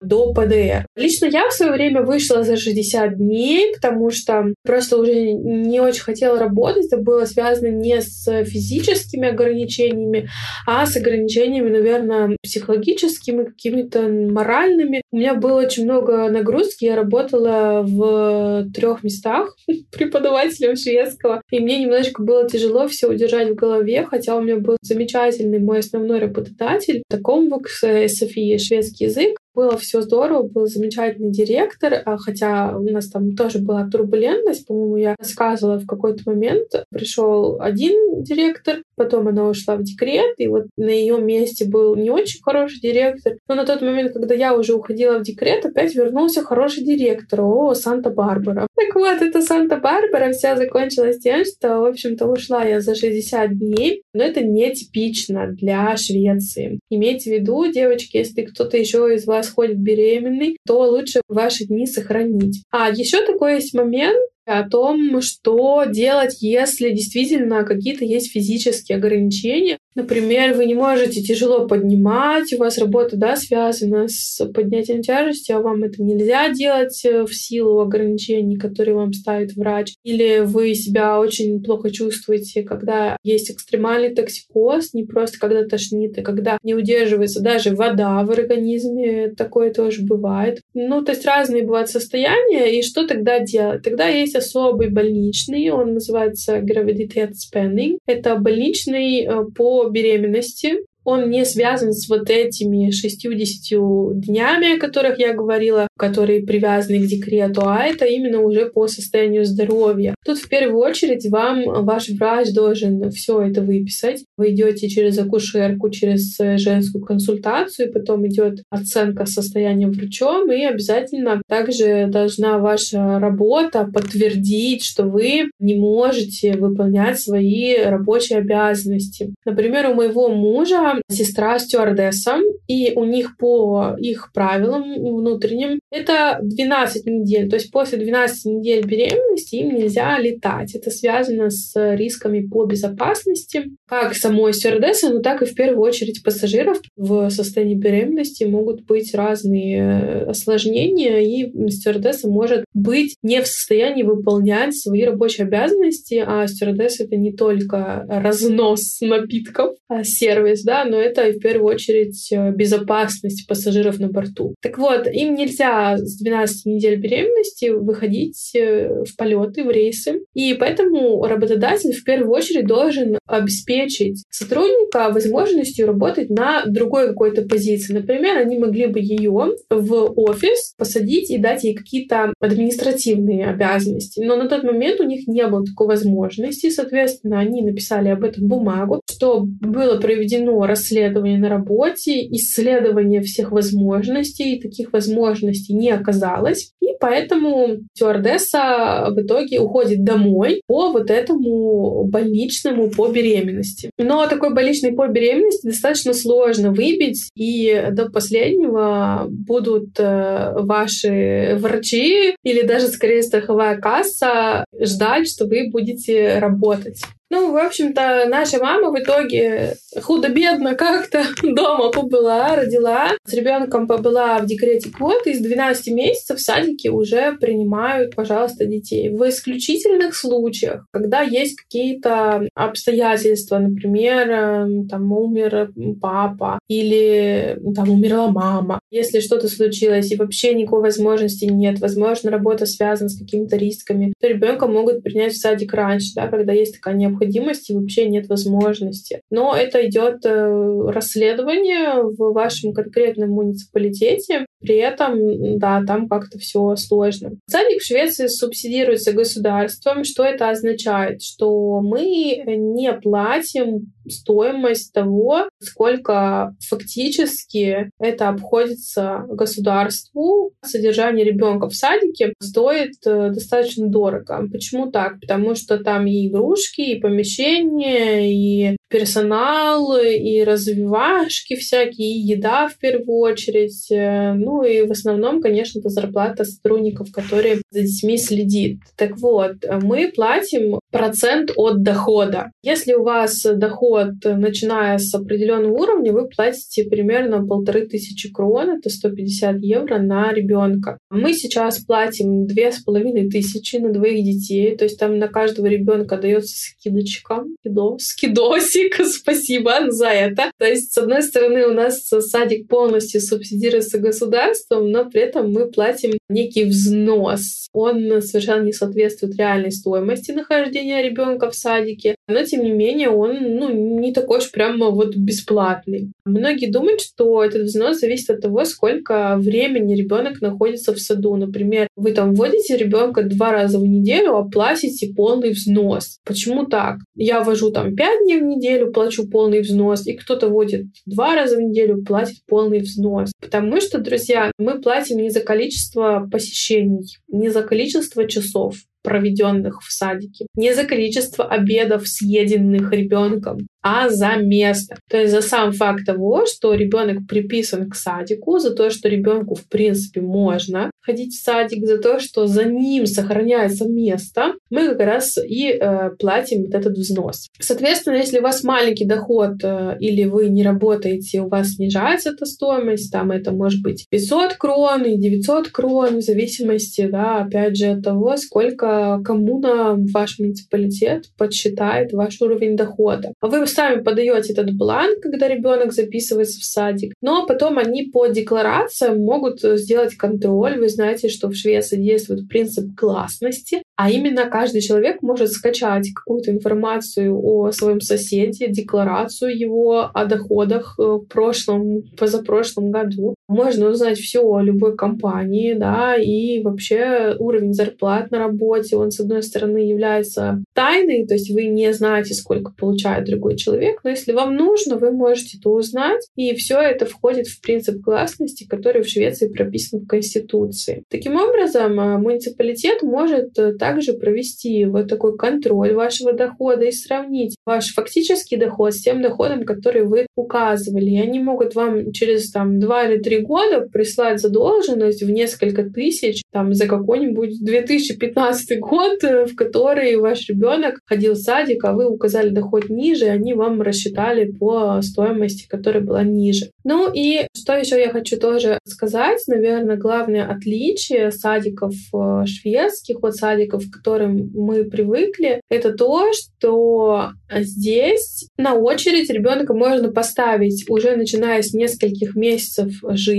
до 0.00 0.32
ПДР. 0.32 0.86
Лично 0.96 1.26
я 1.26 1.48
в 1.48 1.52
свое 1.52 1.72
время 1.72 2.02
вышла 2.02 2.42
за 2.42 2.56
60 2.56 3.16
дней, 3.16 3.74
потому 3.74 4.10
что 4.10 4.54
просто 4.64 4.98
уже 4.98 5.32
не 5.32 5.80
очень 5.80 6.02
хотела 6.02 6.38
работать. 6.38 6.86
Это 6.86 6.98
было 6.98 7.24
связано 7.24 7.68
не 7.68 8.00
с 8.00 8.44
физическими 8.44 9.28
ограничениями, 9.28 10.28
а 10.66 10.86
с 10.86 10.96
ограничениями, 10.96 11.70
наверное, 11.70 12.36
психологическими, 12.42 13.44
какими-то 13.44 14.02
моральными. 14.02 15.02
У 15.12 15.16
меня 15.16 15.34
было 15.34 15.60
очень 15.60 15.84
много 15.84 16.28
нагрузки. 16.30 16.84
Я 16.84 16.96
работала 16.96 17.82
в 17.82 18.70
трех 18.72 19.02
местах 19.02 19.56
преподавателем 19.92 20.76
шведского. 20.76 21.42
И 21.50 21.60
мне 21.60 21.80
немножечко 21.80 22.22
было 22.22 22.48
тяжело 22.48 22.88
все 22.88 23.08
удержать 23.08 23.50
в 23.50 23.54
голове, 23.54 24.06
хотя 24.08 24.36
у 24.36 24.42
меня 24.42 24.56
был 24.56 24.76
замечательный 24.82 25.58
мой 25.58 25.80
основной 25.80 26.18
работодатель, 26.18 27.02
Такомвукс, 27.08 27.80
София, 27.80 28.58
шведский 28.58 29.08
язык. 29.09 29.37
Было 29.54 29.76
все 29.76 30.00
здорово, 30.00 30.42
был 30.42 30.66
замечательный 30.66 31.32
директор, 31.32 32.02
а 32.04 32.16
хотя 32.18 32.76
у 32.76 32.82
нас 32.82 33.08
там 33.08 33.34
тоже 33.34 33.58
была 33.58 33.88
турбулентность, 33.88 34.66
по-моему, 34.66 34.96
я 34.96 35.16
рассказывала 35.18 35.78
в 35.78 35.86
какой-то 35.86 36.22
момент. 36.26 36.68
Пришел 36.90 37.60
один 37.60 38.22
директор, 38.22 38.82
потом 38.96 39.28
она 39.28 39.48
ушла 39.48 39.76
в 39.76 39.82
декрет, 39.82 40.34
и 40.38 40.46
вот 40.46 40.66
на 40.76 40.90
ее 40.90 41.20
месте 41.20 41.64
был 41.64 41.96
не 41.96 42.10
очень 42.10 42.40
хороший 42.42 42.80
директор. 42.80 43.34
Но 43.48 43.54
на 43.56 43.64
тот 43.66 43.82
момент, 43.82 44.12
когда 44.12 44.34
я 44.34 44.54
уже 44.54 44.74
уходила 44.74 45.18
в 45.18 45.22
декрет, 45.22 45.64
опять 45.64 45.94
вернулся 45.94 46.42
хороший 46.42 46.84
директор. 46.84 47.40
О, 47.40 47.74
Санта-Барбара. 47.74 48.66
Так 48.76 48.94
вот, 48.94 49.20
эта 49.20 49.42
Санта-Барбара 49.42 50.32
вся 50.32 50.56
закончилась 50.56 51.18
тем, 51.18 51.44
что, 51.44 51.80
в 51.80 51.84
общем-то, 51.86 52.26
ушла 52.26 52.64
я 52.64 52.80
за 52.80 52.94
60 52.94 53.58
дней, 53.58 54.02
но 54.14 54.22
это 54.22 54.42
нетипично 54.42 55.48
для 55.48 55.96
Швеции. 55.96 56.78
Имейте 56.90 57.30
в 57.30 57.34
виду, 57.34 57.66
девочки, 57.70 58.18
если 58.18 58.42
кто-то 58.42 58.76
еще 58.76 59.14
из 59.14 59.26
вас 59.26 59.39
ходит 59.48 59.78
беременный, 59.78 60.56
то 60.66 60.82
лучше 60.82 61.22
ваши 61.28 61.64
дни 61.64 61.86
сохранить. 61.86 62.62
А 62.70 62.90
еще 62.90 63.24
такой 63.24 63.54
есть 63.54 63.74
момент, 63.74 64.18
о 64.50 64.68
том, 64.68 65.20
что 65.22 65.84
делать, 65.84 66.38
если 66.40 66.90
действительно 66.90 67.64
какие-то 67.64 68.04
есть 68.04 68.32
физические 68.32 68.98
ограничения. 68.98 69.78
Например, 69.94 70.54
вы 70.54 70.66
не 70.66 70.74
можете 70.74 71.20
тяжело 71.20 71.66
поднимать, 71.66 72.52
у 72.52 72.58
вас 72.58 72.78
работа 72.78 73.16
да, 73.16 73.34
связана 73.36 74.06
с 74.08 74.44
поднятием 74.54 75.02
тяжести, 75.02 75.50
а 75.50 75.60
вам 75.60 75.82
это 75.82 76.02
нельзя 76.02 76.48
делать 76.50 77.04
э, 77.04 77.24
в 77.24 77.34
силу 77.34 77.80
ограничений, 77.80 78.56
которые 78.56 78.94
вам 78.94 79.12
ставит 79.12 79.54
врач. 79.54 79.94
Или 80.04 80.40
вы 80.44 80.74
себя 80.74 81.18
очень 81.18 81.60
плохо 81.62 81.90
чувствуете, 81.90 82.62
когда 82.62 83.16
есть 83.24 83.50
экстремальный 83.50 84.14
токсикоз, 84.14 84.94
не 84.94 85.04
просто 85.04 85.38
когда 85.40 85.64
тошнит, 85.64 86.16
а 86.18 86.22
когда 86.22 86.58
не 86.62 86.74
удерживается 86.74 87.42
даже 87.42 87.74
вода 87.74 88.22
в 88.22 88.30
организме, 88.30 89.32
такое 89.36 89.72
тоже 89.72 90.02
бывает. 90.02 90.60
Ну, 90.72 91.02
то 91.02 91.12
есть 91.12 91.26
разные 91.26 91.64
бывают 91.64 91.90
состояния, 91.90 92.78
и 92.78 92.82
что 92.82 93.06
тогда 93.06 93.40
делать? 93.40 93.82
Тогда 93.82 94.06
есть 94.06 94.36
особый 94.36 94.90
больничный, 94.90 95.70
он 95.70 95.94
называется 95.94 96.58
graviditet 96.58 97.32
spending. 97.32 97.98
Это 98.06 98.36
больничный 98.36 99.24
э, 99.24 99.44
беременности 99.88 100.84
он 101.10 101.30
не 101.30 101.44
связан 101.44 101.92
с 101.92 102.08
вот 102.08 102.30
этими 102.30 102.90
60 102.90 104.20
днями, 104.20 104.76
о 104.76 104.80
которых 104.80 105.18
я 105.18 105.34
говорила, 105.34 105.86
которые 105.98 106.42
привязаны 106.42 107.00
к 107.00 107.06
декрету, 107.06 107.62
а 107.64 107.84
это 107.84 108.06
именно 108.06 108.40
уже 108.40 108.66
по 108.66 108.88
состоянию 108.88 109.44
здоровья. 109.44 110.14
Тут 110.24 110.38
в 110.38 110.48
первую 110.48 110.80
очередь 110.80 111.28
вам 111.30 111.84
ваш 111.84 112.08
врач 112.08 112.52
должен 112.52 113.10
все 113.10 113.42
это 113.42 113.60
выписать. 113.62 114.24
Вы 114.36 114.50
идете 114.50 114.88
через 114.88 115.18
акушерку, 115.18 115.90
через 115.90 116.36
женскую 116.38 117.04
консультацию, 117.04 117.92
потом 117.92 118.26
идет 118.26 118.62
оценка 118.70 119.26
состояния 119.26 119.88
врачом, 119.88 120.50
и 120.50 120.64
обязательно 120.64 121.42
также 121.48 122.06
должна 122.08 122.58
ваша 122.58 123.18
работа 123.18 123.88
подтвердить, 123.92 124.84
что 124.84 125.04
вы 125.04 125.50
не 125.58 125.74
можете 125.74 126.52
выполнять 126.56 127.20
свои 127.20 127.76
рабочие 127.82 128.38
обязанности. 128.38 129.34
Например, 129.44 129.90
у 129.90 129.94
моего 129.94 130.28
мужа 130.28 130.99
сестра 131.08 131.58
стюардесса, 131.58 132.38
и 132.68 132.92
у 132.94 133.04
них 133.04 133.36
по 133.36 133.96
их 133.98 134.30
правилам 134.32 134.94
внутренним 134.94 135.80
это 135.90 136.38
12 136.42 137.06
недель. 137.06 137.48
То 137.48 137.56
есть 137.56 137.70
после 137.70 137.98
12 137.98 138.44
недель 138.46 138.84
беременности 138.84 139.56
им 139.56 139.74
нельзя 139.74 140.18
летать. 140.18 140.74
Это 140.74 140.90
связано 140.90 141.50
с 141.50 141.74
рисками 141.96 142.46
по 142.46 142.64
безопасности 142.64 143.64
как 143.86 144.14
самой 144.14 144.52
стюардессы, 144.52 145.08
но 145.08 145.20
так 145.20 145.42
и 145.42 145.46
в 145.46 145.54
первую 145.54 145.82
очередь 145.82 146.22
пассажиров. 146.22 146.80
В 146.96 147.28
состоянии 147.30 147.74
беременности 147.74 148.44
могут 148.44 148.84
быть 148.84 149.14
разные 149.14 150.22
осложнения, 150.28 151.18
и 151.18 151.70
стюардесса 151.70 152.28
может 152.28 152.64
быть 152.72 153.16
не 153.22 153.42
в 153.42 153.46
состоянии 153.46 154.02
выполнять 154.02 154.76
свои 154.76 155.04
рабочие 155.04 155.46
обязанности, 155.46 156.22
а 156.24 156.46
стюардесса— 156.46 157.04
это 157.04 157.16
не 157.16 157.32
только 157.32 158.04
разнос 158.08 159.00
напитков, 159.00 159.76
а 159.88 160.04
сервис, 160.04 160.62
да, 160.62 160.79
но 160.84 161.00
это 161.00 161.30
в 161.32 161.38
первую 161.38 161.74
очередь 161.74 162.28
э, 162.32 162.52
безопасность 162.52 163.46
пассажиров 163.46 163.98
на 163.98 164.08
борту. 164.08 164.54
Так 164.62 164.78
вот, 164.78 165.06
им 165.06 165.34
нельзя 165.34 165.96
с 165.98 166.18
12 166.18 166.66
недель 166.66 166.96
беременности 166.96 167.70
выходить 167.70 168.52
э, 168.54 169.04
в 169.04 169.16
полеты, 169.16 169.64
в 169.64 169.70
рейсы, 169.70 170.20
и 170.34 170.54
поэтому 170.54 171.24
работодатель 171.24 171.92
в 171.92 172.04
первую 172.04 172.32
очередь 172.32 172.66
должен 172.66 173.18
обеспечить 173.26 174.24
сотрудника 174.30 175.10
возможностью 175.10 175.86
работать 175.86 176.30
на 176.30 176.64
другой 176.66 177.08
какой-то 177.08 177.42
позиции. 177.42 177.92
Например, 177.92 178.36
они 178.36 178.58
могли 178.58 178.86
бы 178.86 179.00
ее 179.00 179.54
в 179.70 180.12
офис 180.16 180.74
посадить 180.76 181.30
и 181.30 181.38
дать 181.38 181.64
ей 181.64 181.74
какие-то 181.74 182.32
административные 182.40 183.46
обязанности. 183.46 184.20
Но 184.20 184.36
на 184.36 184.48
тот 184.48 184.64
момент 184.64 185.00
у 185.00 185.04
них 185.04 185.26
не 185.26 185.46
было 185.46 185.64
такой 185.64 185.88
возможности. 185.88 186.70
Соответственно, 186.70 187.38
они 187.38 187.62
написали 187.62 188.08
об 188.08 188.24
этом 188.24 188.46
бумагу, 188.48 189.00
что 189.10 189.40
было 189.44 189.98
проведено 189.98 190.64
расследование 190.70 191.38
на 191.38 191.48
работе, 191.48 192.26
исследование 192.30 193.20
всех 193.22 193.52
возможностей, 193.52 194.54
и 194.54 194.60
таких 194.60 194.92
возможностей 194.92 195.74
не 195.74 195.90
оказалось. 195.90 196.72
И 196.80 196.86
поэтому 196.98 197.78
стюардесса 197.94 199.08
в 199.10 199.20
итоге 199.20 199.60
уходит 199.60 200.04
домой 200.04 200.62
по 200.66 200.90
вот 200.90 201.10
этому 201.10 202.04
больничному 202.04 202.90
по 202.90 203.08
беременности. 203.08 203.90
Но 203.98 204.26
такой 204.26 204.54
больничный 204.54 204.92
по 204.92 205.06
беременности 205.08 205.66
достаточно 205.66 206.14
сложно 206.14 206.72
выбить, 206.72 207.30
и 207.34 207.88
до 207.90 208.10
последнего 208.10 209.26
будут 209.28 209.98
э, 209.98 210.52
ваши 210.56 211.56
врачи 211.58 212.36
или 212.42 212.62
даже 212.62 212.88
скорее 212.88 213.22
страховая 213.22 213.78
касса 213.78 214.64
ждать, 214.80 215.28
что 215.28 215.46
вы 215.46 215.70
будете 215.70 216.38
работать. 216.38 217.00
Ну, 217.32 217.52
в 217.52 217.56
общем-то, 217.56 218.24
наша 218.28 218.58
мама 218.58 218.90
в 218.90 219.00
итоге 219.00 219.76
худо-бедно 220.02 220.74
как-то 220.74 221.22
дома 221.44 221.90
побыла, 221.92 222.56
родила. 222.56 223.10
С 223.24 223.32
ребенком 223.32 223.86
побыла 223.86 224.40
в 224.40 224.46
декрете 224.46 224.90
год, 224.90 225.24
и 225.26 225.34
с 225.34 225.38
12 225.38 225.94
месяцев 225.94 226.38
в 226.38 226.42
садике 226.42 226.90
уже 226.90 227.36
принимают, 227.40 228.16
пожалуйста, 228.16 228.66
детей. 228.66 229.10
В 229.10 229.28
исключительных 229.28 230.16
случаях, 230.16 230.86
когда 230.90 231.20
есть 231.20 231.54
какие-то 231.54 232.48
обстоятельства, 232.54 233.58
например, 233.58 234.28
эм, 234.28 234.88
там 234.88 235.12
умер 235.12 235.70
папа 236.02 236.58
или 236.66 237.60
там 237.76 237.90
умерла 237.90 238.28
мама, 238.28 238.80
если 238.90 239.20
что-то 239.20 239.46
случилось 239.46 240.10
и 240.10 240.16
вообще 240.16 240.52
никакой 240.52 240.80
возможности 240.80 241.44
нет, 241.44 241.78
возможно, 241.78 242.32
работа 242.32 242.66
связана 242.66 243.08
с 243.08 243.16
какими-то 243.16 243.56
рисками, 243.56 244.12
то 244.20 244.26
ребенка 244.26 244.66
могут 244.66 245.04
принять 245.04 245.34
в 245.34 245.40
садик 245.40 245.72
раньше, 245.72 246.12
да, 246.16 246.26
когда 246.26 246.52
есть 246.52 246.74
такая 246.74 246.94
необходимость 246.94 247.19
необходимости, 247.20 247.72
вообще 247.72 248.08
нет 248.08 248.28
возможности. 248.28 249.22
Но 249.30 249.54
это 249.54 249.86
идет 249.86 250.24
э, 250.24 250.90
расследование 250.90 252.02
в 252.02 252.32
вашем 252.32 252.72
конкретном 252.72 253.30
муниципалитете, 253.30 254.46
при 254.60 254.76
этом, 254.76 255.58
да, 255.58 255.82
там 255.86 256.08
как-то 256.08 256.38
все 256.38 256.76
сложно. 256.76 257.32
Садик 257.48 257.80
в 257.80 257.86
Швеции 257.86 258.26
субсидируется 258.26 259.12
государством. 259.12 260.04
Что 260.04 260.24
это 260.24 260.50
означает? 260.50 261.22
Что 261.22 261.80
мы 261.80 262.42
не 262.46 262.92
платим 262.92 263.92
стоимость 264.10 264.92
того, 264.92 265.48
сколько 265.60 266.54
фактически 266.68 267.90
это 267.98 268.28
обходится 268.28 269.24
государству. 269.28 270.52
Содержание 270.64 271.24
ребенка 271.24 271.68
в 271.68 271.74
садике 271.74 272.34
стоит 272.40 272.94
э, 273.06 273.30
достаточно 273.30 273.88
дорого. 273.88 274.48
Почему 274.50 274.90
так? 274.90 275.20
Потому 275.20 275.54
что 275.54 275.78
там 275.78 276.06
и 276.06 276.28
игрушки, 276.28 276.80
и 276.80 277.00
помещения, 277.00 278.32
и 278.32 278.76
персонал, 278.90 279.96
и 279.96 280.42
развивашки 280.42 281.54
всякие, 281.54 282.16
и 282.16 282.20
еда 282.20 282.68
в 282.68 282.76
первую 282.78 283.18
очередь. 283.18 283.86
Ну 283.90 284.62
и 284.62 284.82
в 284.82 284.90
основном, 284.90 285.40
конечно, 285.40 285.78
это 285.78 285.88
зарплата 285.88 286.44
сотрудников, 286.44 287.12
которые 287.12 287.62
за 287.70 287.82
детьми 287.82 288.18
следит. 288.18 288.80
Так 288.96 289.16
вот, 289.18 289.64
мы 289.82 290.10
платим 290.14 290.80
процент 290.90 291.52
от 291.56 291.82
дохода. 291.82 292.50
Если 292.62 292.94
у 292.94 293.04
вас 293.04 293.42
доход, 293.42 294.14
начиная 294.24 294.98
с 294.98 295.14
определенного 295.14 295.72
уровня, 295.72 296.12
вы 296.12 296.28
платите 296.28 296.84
примерно 296.84 297.46
полторы 297.46 297.86
тысячи 297.86 298.30
крон, 298.32 298.70
это 298.70 298.90
150 298.90 299.60
евро 299.60 299.98
на 299.98 300.32
ребенка. 300.32 300.98
Мы 301.10 301.32
сейчас 301.34 301.78
платим 301.84 302.46
две 302.46 302.72
с 302.72 302.82
половиной 302.82 303.30
тысячи 303.30 303.76
на 303.76 303.92
двоих 303.92 304.24
детей, 304.24 304.76
то 304.76 304.84
есть 304.84 304.98
там 304.98 305.18
на 305.18 305.28
каждого 305.28 305.66
ребенка 305.66 306.16
дается 306.16 306.56
скидочка, 306.56 307.44
скидос, 307.60 308.02
скидоси, 308.02 308.79
Русик, 308.80 309.00
спасибо 309.06 309.90
за 309.90 310.08
это. 310.08 310.50
То 310.58 310.66
есть, 310.66 310.92
с 310.92 310.98
одной 310.98 311.22
стороны, 311.22 311.66
у 311.66 311.72
нас 311.72 312.08
садик 312.08 312.68
полностью 312.68 313.20
субсидируется 313.20 313.98
государством, 313.98 314.90
но 314.90 315.08
при 315.08 315.22
этом 315.22 315.52
мы 315.52 315.70
платим 315.70 316.12
некий 316.28 316.64
взнос. 316.64 317.68
Он 317.72 318.20
совершенно 318.22 318.64
не 318.64 318.72
соответствует 318.72 319.36
реальной 319.36 319.72
стоимости 319.72 320.32
нахождения 320.32 321.02
ребенка 321.02 321.50
в 321.50 321.54
садике, 321.54 322.16
но 322.30 322.44
тем 322.44 322.62
не 322.62 322.70
менее 322.70 323.10
он 323.10 323.36
ну, 323.56 324.00
не 324.00 324.12
такой 324.12 324.38
уж 324.38 324.50
прямо 324.50 324.90
вот 324.90 325.16
бесплатный. 325.16 326.12
Многие 326.24 326.70
думают, 326.70 327.00
что 327.00 327.44
этот 327.44 327.62
взнос 327.62 328.00
зависит 328.00 328.30
от 328.30 328.40
того, 328.40 328.64
сколько 328.64 329.36
времени 329.38 329.94
ребенок 329.94 330.40
находится 330.40 330.94
в 330.94 331.00
саду. 331.00 331.36
Например, 331.36 331.88
вы 331.96 332.12
там 332.12 332.34
вводите 332.34 332.76
ребенка 332.76 333.22
два 333.22 333.52
раза 333.52 333.78
в 333.78 333.86
неделю, 333.86 334.36
а 334.36 334.48
платите 334.48 335.12
полный 335.14 335.50
взнос. 335.50 336.18
Почему 336.24 336.66
так? 336.66 336.98
Я 337.16 337.42
вожу 337.42 337.70
там 337.70 337.94
пять 337.94 338.20
дней 338.24 338.40
в 338.40 338.44
неделю, 338.44 338.92
плачу 338.92 339.28
полный 339.28 339.60
взнос, 339.60 340.06
и 340.06 340.14
кто-то 340.14 340.48
водит 340.48 340.86
два 341.06 341.34
раза 341.34 341.56
в 341.56 341.60
неделю, 341.60 342.02
платит 342.04 342.38
полный 342.46 342.80
взнос. 342.80 343.32
Потому 343.40 343.80
что, 343.80 343.98
друзья, 343.98 344.50
мы 344.58 344.80
платим 344.80 345.18
не 345.18 345.30
за 345.30 345.40
количество 345.40 346.28
посещений, 346.30 347.16
не 347.28 347.48
за 347.48 347.62
количество 347.62 348.26
часов, 348.26 348.76
проведенных 349.02 349.80
в 349.82 349.92
садике, 349.92 350.46
не 350.54 350.74
за 350.74 350.84
количество 350.84 351.44
обедов, 351.44 352.06
съеденных 352.06 352.92
ребенком, 352.92 353.66
а 353.82 354.08
за 354.08 354.36
место. 354.36 354.96
То 355.08 355.18
есть 355.18 355.32
за 355.32 355.42
сам 355.42 355.72
факт 355.72 356.04
того, 356.04 356.46
что 356.46 356.74
ребенок 356.74 357.26
приписан 357.28 357.88
к 357.88 357.94
садику, 357.94 358.58
за 358.58 358.74
то, 358.74 358.90
что 358.90 359.08
ребенку 359.08 359.54
в 359.54 359.68
принципе 359.68 360.20
можно 360.20 360.90
ходить 361.00 361.34
в 361.34 361.42
садик, 361.42 361.86
за 361.86 361.98
то, 361.98 362.20
что 362.20 362.46
за 362.46 362.64
ним 362.64 363.06
сохраняется 363.06 363.88
место, 363.88 364.54
мы 364.70 364.88
как 364.88 365.00
раз 365.00 365.38
и 365.38 365.68
э, 365.70 366.10
платим 366.18 366.64
вот 366.64 366.74
этот 366.74 366.96
взнос. 366.96 367.48
Соответственно, 367.58 368.16
если 368.16 368.38
у 368.38 368.42
вас 368.42 368.62
маленький 368.62 369.06
доход 369.06 369.62
э, 369.62 369.96
или 369.98 370.24
вы 370.24 370.48
не 370.48 370.62
работаете, 370.62 371.40
у 371.40 371.48
вас 371.48 371.74
снижается 371.74 372.30
эта 372.30 372.44
стоимость, 372.44 373.10
там 373.10 373.30
это 373.30 373.52
может 373.52 373.82
быть 373.82 374.06
500 374.10 374.54
крон 374.54 375.04
и 375.04 375.16
900 375.16 375.68
крон, 375.68 376.18
в 376.18 376.22
зависимости, 376.22 377.08
да, 377.10 377.42
опять 377.42 377.76
же, 377.76 377.86
от 377.86 378.02
того, 378.02 378.36
сколько 378.36 379.20
коммуна 379.24 379.96
ваш 380.12 380.38
муниципалитет 380.38 381.24
подсчитает 381.38 382.12
ваш 382.12 382.40
уровень 382.40 382.76
дохода. 382.76 383.32
Вы 383.40 383.60
сами 383.70 384.02
подаете 384.02 384.52
этот 384.52 384.76
бланк, 384.76 385.20
когда 385.20 385.48
ребенок 385.48 385.92
записывается 385.92 386.60
в 386.60 386.64
садик, 386.64 387.14
но 387.20 387.46
потом 387.46 387.78
они 387.78 388.04
по 388.04 388.26
декларациям 388.26 389.22
могут 389.22 389.60
сделать 389.60 390.16
контроль. 390.16 390.78
Вы 390.78 390.88
знаете, 390.88 391.28
что 391.28 391.48
в 391.48 391.54
Швеции 391.54 391.96
действует 391.96 392.48
принцип 392.48 392.86
гласности, 392.94 393.82
а 393.96 394.10
именно 394.10 394.46
каждый 394.46 394.80
человек 394.80 395.22
может 395.22 395.52
скачать 395.52 396.08
какую-то 396.14 396.50
информацию 396.50 397.38
о 397.38 397.70
своем 397.70 398.00
соседе, 398.00 398.68
декларацию 398.68 399.56
его 399.56 400.10
о 400.12 400.24
доходах 400.24 400.94
э, 400.98 401.02
в 401.02 401.26
прошлом, 401.26 402.02
позапрошлом 402.16 402.90
году. 402.90 403.34
Можно 403.50 403.88
узнать 403.88 404.16
все 404.16 404.48
о 404.48 404.60
любой 404.60 404.96
компании, 404.96 405.74
да, 405.74 406.14
и 406.14 406.62
вообще 406.62 407.34
уровень 407.36 407.74
зарплат 407.74 408.30
на 408.30 408.38
работе, 408.38 408.94
он, 408.94 409.10
с 409.10 409.18
одной 409.18 409.42
стороны, 409.42 409.78
является 409.78 410.62
тайной, 410.72 411.26
то 411.26 411.34
есть 411.34 411.50
вы 411.50 411.64
не 411.64 411.92
знаете, 411.92 412.34
сколько 412.34 412.72
получает 412.72 413.24
другой 413.24 413.56
человек, 413.56 413.98
но 414.04 414.10
если 414.10 414.30
вам 414.30 414.54
нужно, 414.54 414.96
вы 414.96 415.10
можете 415.10 415.58
это 415.58 415.68
узнать, 415.68 416.28
и 416.36 416.54
все 416.54 416.80
это 416.80 417.06
входит 417.06 417.48
в 417.48 417.60
принцип 417.60 417.96
гласности, 417.96 418.68
который 418.68 419.02
в 419.02 419.08
Швеции 419.08 419.48
прописан 419.48 420.02
в 420.02 420.06
Конституции. 420.06 421.02
Таким 421.10 421.34
образом, 421.34 421.98
э, 421.98 422.18
муниципалитет 422.18 423.02
может 423.02 423.58
э, 423.58 423.74
также 423.74 424.12
провести 424.12 424.84
вот 424.84 425.08
такой 425.08 425.36
контроль 425.36 425.92
вашего 425.92 426.32
дохода 426.32 426.84
и 426.84 426.92
сравнить 426.92 427.56
ваш 427.66 427.94
фактический 427.94 428.56
доход 428.56 428.94
с 428.94 429.02
тем 429.02 429.20
доходом, 429.20 429.64
который 429.64 430.04
вы 430.04 430.28
указывали. 430.36 431.10
И 431.10 431.20
они 431.20 431.40
могут 431.40 431.74
вам 431.74 432.12
через 432.12 432.52
там, 432.52 432.78
два 432.78 433.06
или 433.06 433.20
три 433.20 433.39
года 433.40 433.80
прислать 433.80 434.40
задолженность 434.40 435.22
в 435.22 435.30
несколько 435.30 435.84
тысяч 435.84 436.42
там, 436.52 436.74
за 436.74 436.86
какой-нибудь 436.86 437.64
2015 437.64 438.78
год, 438.78 439.22
э, 439.24 439.46
в 439.46 439.54
который 439.54 440.16
ваш 440.16 440.48
ребенок 440.48 441.00
ходил 441.06 441.34
в 441.34 441.38
садик, 441.38 441.84
а 441.84 441.92
вы 441.92 442.08
указали 442.08 442.50
доход 442.50 442.88
ниже, 442.88 443.26
и 443.26 443.28
они 443.28 443.54
вам 443.54 443.82
рассчитали 443.82 444.50
по 444.50 445.00
стоимости, 445.02 445.66
которая 445.68 446.02
была 446.02 446.22
ниже. 446.22 446.70
Ну 446.84 447.10
и 447.12 447.46
что 447.56 447.74
еще 447.74 447.98
я 448.00 448.10
хочу 448.10 448.38
тоже 448.38 448.78
сказать, 448.84 449.42
наверное, 449.46 449.96
главное 449.96 450.46
отличие 450.48 451.30
садиков 451.30 451.94
э, 452.12 452.46
шведских 452.46 453.22
от 453.22 453.36
садиков, 453.36 453.84
к 453.88 453.94
которым 453.94 454.50
мы 454.54 454.84
привыкли, 454.84 455.60
это 455.68 455.92
то, 455.92 456.32
что 456.32 457.30
здесь 457.50 458.48
на 458.56 458.74
очередь 458.74 459.30
ребенка 459.30 459.74
можно 459.74 460.12
поставить 460.12 460.88
уже 460.88 461.16
начиная 461.16 461.62
с 461.62 461.72
нескольких 461.72 462.34
месяцев 462.34 462.92
жизни. 463.02 463.29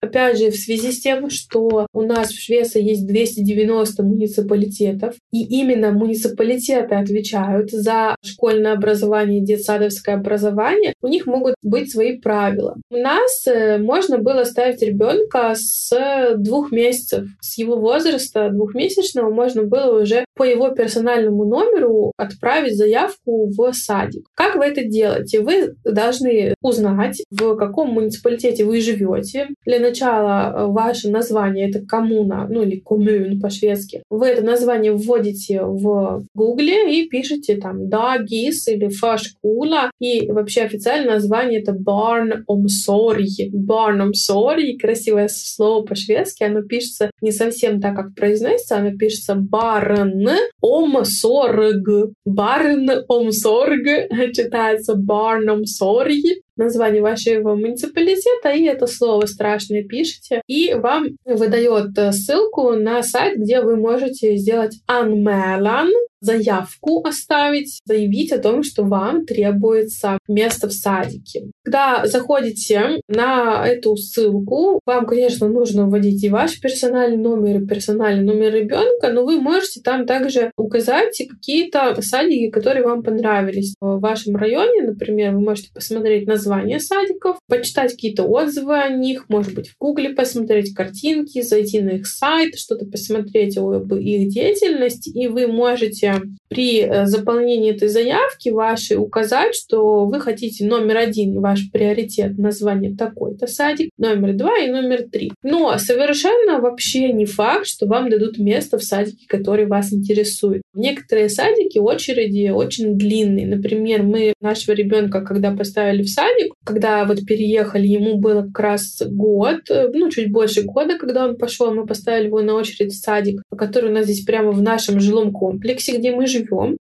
Опять 0.00 0.38
же, 0.38 0.50
в 0.50 0.56
связи 0.56 0.92
с 0.92 1.00
тем, 1.00 1.30
что 1.30 1.86
у 1.92 2.02
нас 2.02 2.30
в 2.30 2.40
Швеции 2.40 2.82
есть 2.82 3.06
290 3.06 4.02
муниципалитетов, 4.02 5.14
и 5.32 5.44
именно 5.60 5.92
муниципалитеты 5.92 6.94
отвечают 6.94 7.70
за 7.70 8.16
школьное 8.24 8.72
образование, 8.72 9.40
детсадовское 9.40 10.16
образование, 10.16 10.94
у 11.02 11.08
них 11.08 11.26
могут 11.26 11.54
быть 11.62 11.90
свои 11.90 12.18
правила. 12.18 12.76
У 12.90 12.96
нас 12.96 13.46
э, 13.46 13.78
можно 13.78 14.18
было 14.18 14.44
ставить 14.44 14.82
ребенка 14.82 15.54
с 15.54 15.90
двух 16.36 16.72
месяцев. 16.72 17.26
С 17.40 17.58
его 17.58 17.76
возраста 17.76 18.50
двухмесячного 18.50 19.30
можно 19.30 19.64
было 19.64 20.00
уже 20.02 20.24
по 20.36 20.44
его 20.44 20.70
персональному 20.70 21.44
номеру 21.44 22.12
отправить 22.16 22.76
заявку 22.76 23.50
в 23.50 23.72
садик. 23.72 24.26
Как 24.34 24.56
вы 24.56 24.66
это 24.66 24.84
делаете? 24.84 25.40
Вы 25.40 25.74
должны 25.84 26.54
узнать, 26.62 27.22
в 27.30 27.56
каком 27.56 27.90
муниципалитете 27.90 28.64
вы 28.64 28.80
живете. 28.80 29.39
Для 29.64 29.80
начала 29.80 30.52
э, 30.52 30.66
ваше 30.66 31.10
название— 31.10 31.68
это 31.70 31.84
коммуна, 31.84 32.46
ну 32.48 32.62
или 32.62 32.76
коммун 32.76 33.40
по-шведски. 33.40 34.02
Вы 34.10 34.28
это 34.28 34.42
название 34.42 34.92
вводите 34.92 35.62
в 35.62 36.24
гугле 36.34 37.00
и 37.00 37.08
пишете 37.08 37.56
там 37.56 37.88
«дагис» 37.88 38.68
или 38.68 38.88
«фашкула». 38.88 39.90
И 40.00 40.30
вообще 40.30 40.62
официальное 40.62 41.14
название— 41.14 41.60
это 41.62 41.72
«barn 41.72 42.44
omsorg». 42.48 43.26
«Barn 43.52 44.10
omsorg»— 44.10 44.78
красивое 44.80 45.28
слово 45.30 45.84
по-шведски. 45.84 46.44
Оно 46.44 46.62
пишется 46.62 47.10
не 47.20 47.32
совсем 47.32 47.80
так, 47.80 47.96
как 47.96 48.14
произносится. 48.14 48.76
Оно 48.76 48.96
пишется 48.96 49.34
«barn 49.34 50.36
omsorg». 50.64 52.12
«Barn 52.28 52.88
omsorg» 53.08 54.08
читается 54.32 54.94
«barn 54.94 55.46
omsorg» 55.46 56.20
название 56.60 57.02
вашего 57.02 57.54
муниципалитета, 57.54 58.50
и 58.50 58.64
это 58.64 58.86
слово 58.86 59.26
страшное 59.26 59.82
пишете, 59.82 60.42
и 60.46 60.74
вам 60.74 61.06
выдает 61.24 61.96
ссылку 62.14 62.72
на 62.72 63.02
сайт, 63.02 63.38
где 63.38 63.60
вы 63.60 63.76
можете 63.76 64.36
сделать 64.36 64.78
anmälan, 64.86 65.90
заявку 66.20 67.06
оставить, 67.06 67.80
заявить 67.84 68.32
о 68.32 68.38
том, 68.38 68.62
что 68.62 68.84
вам 68.84 69.24
требуется 69.24 70.18
место 70.28 70.68
в 70.68 70.72
садике. 70.72 71.50
Когда 71.64 72.06
заходите 72.06 73.00
на 73.08 73.66
эту 73.66 73.96
ссылку, 73.96 74.80
вам, 74.84 75.06
конечно, 75.06 75.48
нужно 75.48 75.86
вводить 75.86 76.22
и 76.24 76.28
ваш 76.28 76.60
персональный 76.60 77.16
номер, 77.16 77.62
и 77.62 77.66
персональный 77.66 78.24
номер 78.24 78.54
ребенка, 78.54 79.10
но 79.12 79.24
вы 79.24 79.40
можете 79.40 79.80
там 79.80 80.06
также 80.06 80.50
указать 80.56 81.20
какие-то 81.28 82.00
садики, 82.02 82.50
которые 82.50 82.84
вам 82.84 83.02
понравились. 83.02 83.74
В 83.80 84.00
вашем 84.00 84.36
районе, 84.36 84.82
например, 84.82 85.34
вы 85.34 85.40
можете 85.40 85.72
посмотреть 85.72 86.26
название 86.26 86.80
садиков, 86.80 87.38
почитать 87.48 87.92
какие-то 87.92 88.24
отзывы 88.24 88.78
о 88.78 88.88
них, 88.88 89.28
может 89.28 89.54
быть, 89.54 89.68
в 89.68 89.78
Гугле 89.78 90.10
посмотреть 90.10 90.74
картинки, 90.74 91.42
зайти 91.42 91.80
на 91.80 91.90
их 91.90 92.06
сайт, 92.06 92.56
что-то 92.56 92.86
посмотреть 92.86 93.56
об 93.56 93.94
их 93.94 94.28
деятельности, 94.28 95.10
и 95.10 95.28
вы 95.28 95.46
можете 95.46 96.09
Yeah. 96.10 96.39
При 96.50 96.82
э, 96.82 97.06
заполнении 97.06 97.70
этой 97.70 97.88
заявки 97.88 98.48
вашей 98.48 98.96
указать, 98.96 99.54
что 99.54 100.04
вы 100.04 100.20
хотите 100.20 100.66
номер 100.66 100.96
один, 100.96 101.40
ваш 101.40 101.70
приоритет, 101.70 102.36
название 102.38 102.94
такой-то 102.96 103.46
садик, 103.46 103.90
номер 103.96 104.34
два 104.34 104.58
и 104.58 104.68
номер 104.68 105.04
три. 105.10 105.30
Но 105.44 105.78
совершенно 105.78 106.60
вообще 106.60 107.12
не 107.12 107.24
факт, 107.24 107.66
что 107.66 107.86
вам 107.86 108.10
дадут 108.10 108.38
место 108.38 108.78
в 108.78 108.82
садике, 108.82 109.26
который 109.28 109.66
вас 109.66 109.92
интересует. 109.92 110.62
Некоторые 110.74 111.28
садики 111.28 111.78
очереди 111.78 112.50
очень 112.50 112.98
длинные. 112.98 113.46
Например, 113.46 114.02
мы 114.02 114.34
нашего 114.40 114.74
ребенка, 114.74 115.20
когда 115.20 115.52
поставили 115.52 116.02
в 116.02 116.08
садик, 116.08 116.52
когда 116.64 117.04
вот 117.04 117.24
переехали, 117.24 117.86
ему 117.86 118.18
было 118.18 118.42
как 118.42 118.58
раз 118.58 119.02
год, 119.06 119.70
э, 119.70 119.88
ну, 119.94 120.10
чуть 120.10 120.32
больше 120.32 120.62
года, 120.62 120.98
когда 120.98 121.26
он 121.26 121.36
пошел, 121.36 121.72
мы 121.72 121.86
поставили 121.86 122.26
его 122.26 122.42
на 122.42 122.54
очередь 122.54 122.92
в 122.92 123.00
садик, 123.00 123.40
который 123.56 123.90
у 123.90 123.94
нас 123.94 124.06
здесь 124.06 124.24
прямо 124.24 124.50
в 124.50 124.60
нашем 124.60 124.98
жилом 124.98 125.30
комплексе, 125.32 125.96
где 125.96 126.10
мы 126.10 126.26
живем. 126.26 126.39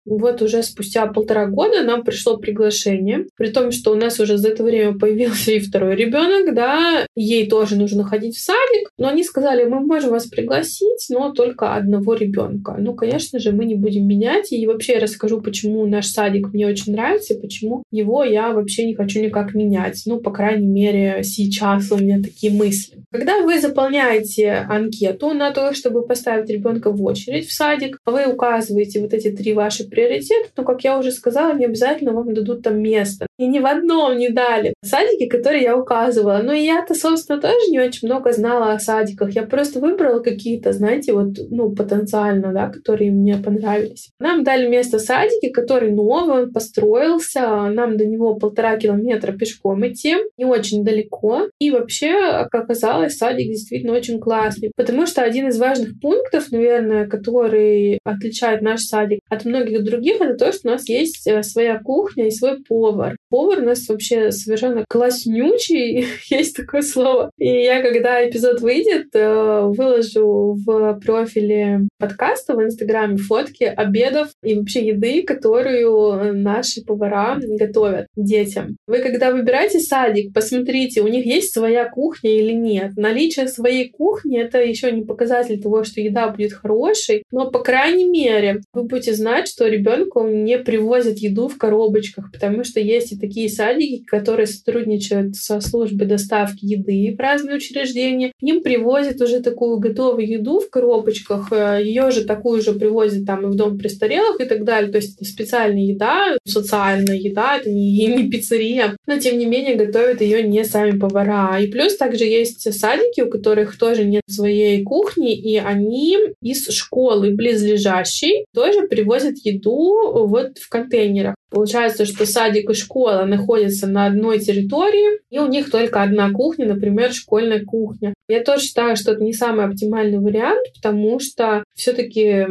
Вот 0.05 0.41
уже 0.41 0.63
спустя 0.63 1.07
полтора 1.07 1.47
года 1.47 1.83
нам 1.83 2.03
пришло 2.03 2.37
приглашение, 2.37 3.25
при 3.35 3.49
том, 3.49 3.71
что 3.71 3.91
у 3.91 3.95
нас 3.95 4.19
уже 4.19 4.37
за 4.37 4.49
это 4.49 4.63
время 4.63 4.97
появился 4.97 5.51
и 5.51 5.59
второй 5.59 5.95
ребенок, 5.95 6.53
да, 6.53 7.05
ей 7.15 7.47
тоже 7.47 7.75
нужно 7.75 8.03
ходить 8.03 8.35
в 8.35 8.43
садик, 8.43 8.89
но 8.97 9.07
они 9.07 9.23
сказали, 9.23 9.65
мы 9.65 9.79
можем 9.79 10.11
вас 10.11 10.27
пригласить, 10.27 11.05
но 11.09 11.31
только 11.31 11.73
одного 11.73 12.13
ребенка. 12.13 12.75
Ну, 12.77 12.93
конечно 12.93 13.39
же, 13.39 13.51
мы 13.51 13.65
не 13.65 13.75
будем 13.75 14.07
менять, 14.07 14.51
и 14.51 14.67
вообще 14.67 14.93
я 14.93 14.99
расскажу, 14.99 15.41
почему 15.41 15.85
наш 15.85 16.07
садик 16.07 16.53
мне 16.53 16.67
очень 16.67 16.93
нравится, 16.93 17.33
и 17.33 17.41
почему 17.41 17.83
его 17.91 18.23
я 18.23 18.51
вообще 18.51 18.85
не 18.85 18.95
хочу 18.95 19.21
никак 19.21 19.53
менять. 19.53 20.01
Ну, 20.05 20.19
по 20.19 20.31
крайней 20.31 20.67
мере, 20.67 21.23
сейчас 21.23 21.91
у 21.91 21.97
меня 21.97 22.21
такие 22.21 22.51
мысли. 22.51 23.03
Когда 23.11 23.41
вы 23.41 23.59
заполняете 23.59 24.65
анкету 24.69 25.33
на 25.33 25.51
то, 25.51 25.73
чтобы 25.73 26.05
поставить 26.05 26.49
ребенка 26.49 26.91
в 26.91 27.03
очередь 27.03 27.47
в 27.47 27.53
садик, 27.53 27.97
вы 28.05 28.25
указываете 28.25 29.01
вот 29.01 29.13
эти 29.13 29.31
три 29.31 29.44
ваши 29.53 29.88
приоритета, 29.88 30.49
но, 30.58 30.63
как 30.63 30.84
я 30.84 30.97
уже 30.97 31.12
сказала, 31.12 31.53
не 31.53 31.65
обязательно 31.65 32.13
вам 32.13 32.34
дадут 32.34 32.63
там 32.63 32.79
место. 32.79 33.27
И 33.38 33.48
ни 33.48 33.60
в 33.60 33.65
одном 33.65 34.17
не 34.17 34.30
дали. 34.30 34.74
Садики, 34.84 35.28
которые 35.28 35.63
я 35.63 35.78
указывала. 35.78 36.41
Но 36.43 36.54
я-то, 36.54 36.93
собственно, 36.95 37.41
тоже 37.41 37.69
не 37.69 37.80
очень 37.80 38.08
много 38.08 38.32
знала 38.32 38.74
о 38.74 38.80
садиках. 38.80 39.32
Я 39.32 39.43
просто 39.43 39.80
выбрала 39.80 40.19
какие-то, 40.19 40.71
знаете, 40.71 41.13
вот, 41.13 41.38
ну, 41.50 41.74
потенциально, 41.74 42.54
да, 42.54 42.69
которые 42.69 43.12
мне 43.12 43.38
понравились. 43.38 44.10
Нам 44.19 44.43
дали 44.43 44.67
место 44.67 44.98
в 44.98 45.02
садике, 45.02 45.50
который 45.50 45.91
новый, 45.91 46.43
он 46.43 46.54
построился. 46.54 47.69
Нам 47.69 47.98
до 47.98 48.06
него 48.06 48.36
полтора 48.36 48.78
километра 48.78 49.34
пешком 49.34 49.86
идти. 49.88 50.15
Не 50.38 50.45
очень 50.45 50.84
далеко. 50.84 51.50
И 51.60 51.71
вообще, 51.71 52.48
как 52.52 52.65
оказалось, 52.65 53.17
садик 53.17 53.48
действительно 53.48 53.93
очень 53.93 54.19
классный. 54.19 54.71
Потому 54.76 55.06
что 55.06 55.21
один 55.21 55.48
из 55.48 55.60
важных 55.60 56.00
пунктов, 56.00 56.52
наверное, 56.52 57.08
который 57.08 58.00
отличает 58.04 58.62
наш 58.62 58.82
садик 58.82 59.19
от 59.30 59.45
многих 59.45 59.84
других, 59.84 60.21
это 60.21 60.36
то, 60.36 60.52
что 60.52 60.69
у 60.69 60.71
нас 60.71 60.88
есть 60.89 61.28
э, 61.28 61.43
своя 61.43 61.80
кухня 61.80 62.28
и 62.28 62.32
свой 62.32 62.63
повар. 62.63 63.15
Повар 63.36 63.60
у 63.60 63.65
нас 63.65 63.86
вообще 63.89 64.32
совершенно 64.32 64.86
класснючий, 64.88 66.08
есть 66.30 66.56
такое 66.56 66.82
слово. 66.82 67.32
И 67.38 67.50
я, 67.50 67.82
когда 67.82 68.26
эпизод 68.26 68.62
выйдет, 68.62 69.08
э, 69.13 69.62
выложу 69.76 70.56
в 70.65 71.02
профиле 71.06 71.82
подкаста 72.00 72.56
в 72.56 72.63
Инстаграме 72.63 73.17
фотки 73.17 73.65
обедов 73.65 74.30
и 74.41 74.56
вообще 74.56 74.88
еды, 74.88 75.24
которую 75.24 76.34
наши 76.34 76.82
повара 76.82 77.38
готовят 77.41 78.08
детям. 78.15 78.78
Вы, 78.88 79.00
когда 79.00 79.32
выбираете 79.32 79.80
садик, 79.80 80.34
посмотрите, 80.34 81.02
у 81.02 81.08
них 81.10 81.26
есть 81.26 81.52
своя 81.52 81.89
кухня 81.89 82.32
или 82.32 82.54
нет. 82.54 82.91
Наличие 82.95 83.50
своей 83.50 83.89
кухни— 83.89 84.39
это 84.41 84.60
еще 84.60 84.93
не 84.93 85.02
показатель 85.02 85.62
того, 85.62 85.84
что 85.84 86.00
еда 86.00 86.30
будет 86.30 86.54
хорошей, 86.54 87.24
но, 87.32 87.52
по 87.52 87.60
крайней 87.60 88.06
мере, 88.06 88.62
вы 88.71 88.84
будете 88.84 89.13
знать, 89.13 89.50
что 89.50 89.67
ребенку 89.67 90.26
не 90.26 90.58
привозят 90.58 91.17
еду 91.17 91.50
в 91.50 91.58
коробочках, 91.58 92.32
потому 92.32 92.63
что 92.63 92.80
есть 92.80 93.12
и 93.12 93.24
такие 93.25 93.49
садики, 93.49 94.03
которые 94.05 94.47
сотрудничают 94.47 95.35
со 95.35 95.59
службой 95.61 96.07
доставки 96.07 96.65
еды 96.65 97.15
в 97.15 97.19
разные 97.19 97.57
учреждения. 97.57 98.31
Им 98.41 98.61
привозят 98.61 99.21
уже 99.21 99.41
такую 99.41 99.79
готовую 99.79 100.27
еду 100.27 100.59
в 100.59 100.69
коробочках, 100.69 101.51
ее 101.51 102.11
же 102.11 102.25
такую 102.25 102.61
же 102.61 102.73
привозят 102.73 103.25
там 103.25 103.45
и 103.45 103.51
в 103.51 103.55
дом 103.55 103.77
престарелых 103.77 104.39
и 104.39 104.45
так 104.45 104.63
далее. 104.63 104.91
То 104.91 104.97
есть 104.97 105.15
это 105.15 105.25
специальная 105.25 105.83
еда, 105.83 106.38
социальная 106.45 107.17
еда, 107.17 107.57
это 107.57 107.69
не, 107.69 108.05
не 108.15 108.29
пиццерия, 108.29 108.95
но 109.07 109.17
тем 109.19 109.38
не 109.38 109.45
менее 109.45 109.75
готовят 109.75 110.21
ее 110.21 110.43
не 110.43 110.63
сами 110.63 110.97
повара. 110.97 111.59
И 111.59 111.67
плюс 111.67 111.97
также 111.97 112.25
есть 112.25 112.71
садики, 112.73 113.21
у 113.21 113.29
которых 113.29 113.77
тоже 113.77 114.05
нет 114.05 114.23
своей 114.29 114.83
кухни, 114.83 115.35
и 115.35 115.57
они 115.57 116.17
из 116.41 116.67
школы 116.69 117.31
близлежащей 117.31 118.45
тоже 118.53 118.88
привозят 118.88 119.35
еду 119.43 120.25
вот 120.27 120.57
в 120.57 120.69
контейнерах. 120.69 121.35
Получается, 121.55 122.03
что 122.05 122.25
садик 122.25 122.69
и 122.69 122.73
школа 122.73 123.23
находятся 123.23 123.87
на 123.87 124.07
одной 124.07 124.39
территории, 124.39 125.21
и 125.29 125.39
у 125.39 125.47
них 125.47 125.71
только 125.71 126.03
одна 126.03 126.29
кухня, 126.31 126.65
например, 126.65 127.13
школьная 127.13 127.63
кухня. 127.63 128.13
Я 128.27 128.43
тоже 128.43 128.65
считаю, 128.65 128.97
что 128.97 129.13
это 129.13 129.23
не 129.23 129.31
самый 129.31 129.65
оптимальный 129.65 130.19
вариант, 130.19 130.65
потому 130.75 131.17
что 131.21 131.63
все-таки 131.73 132.45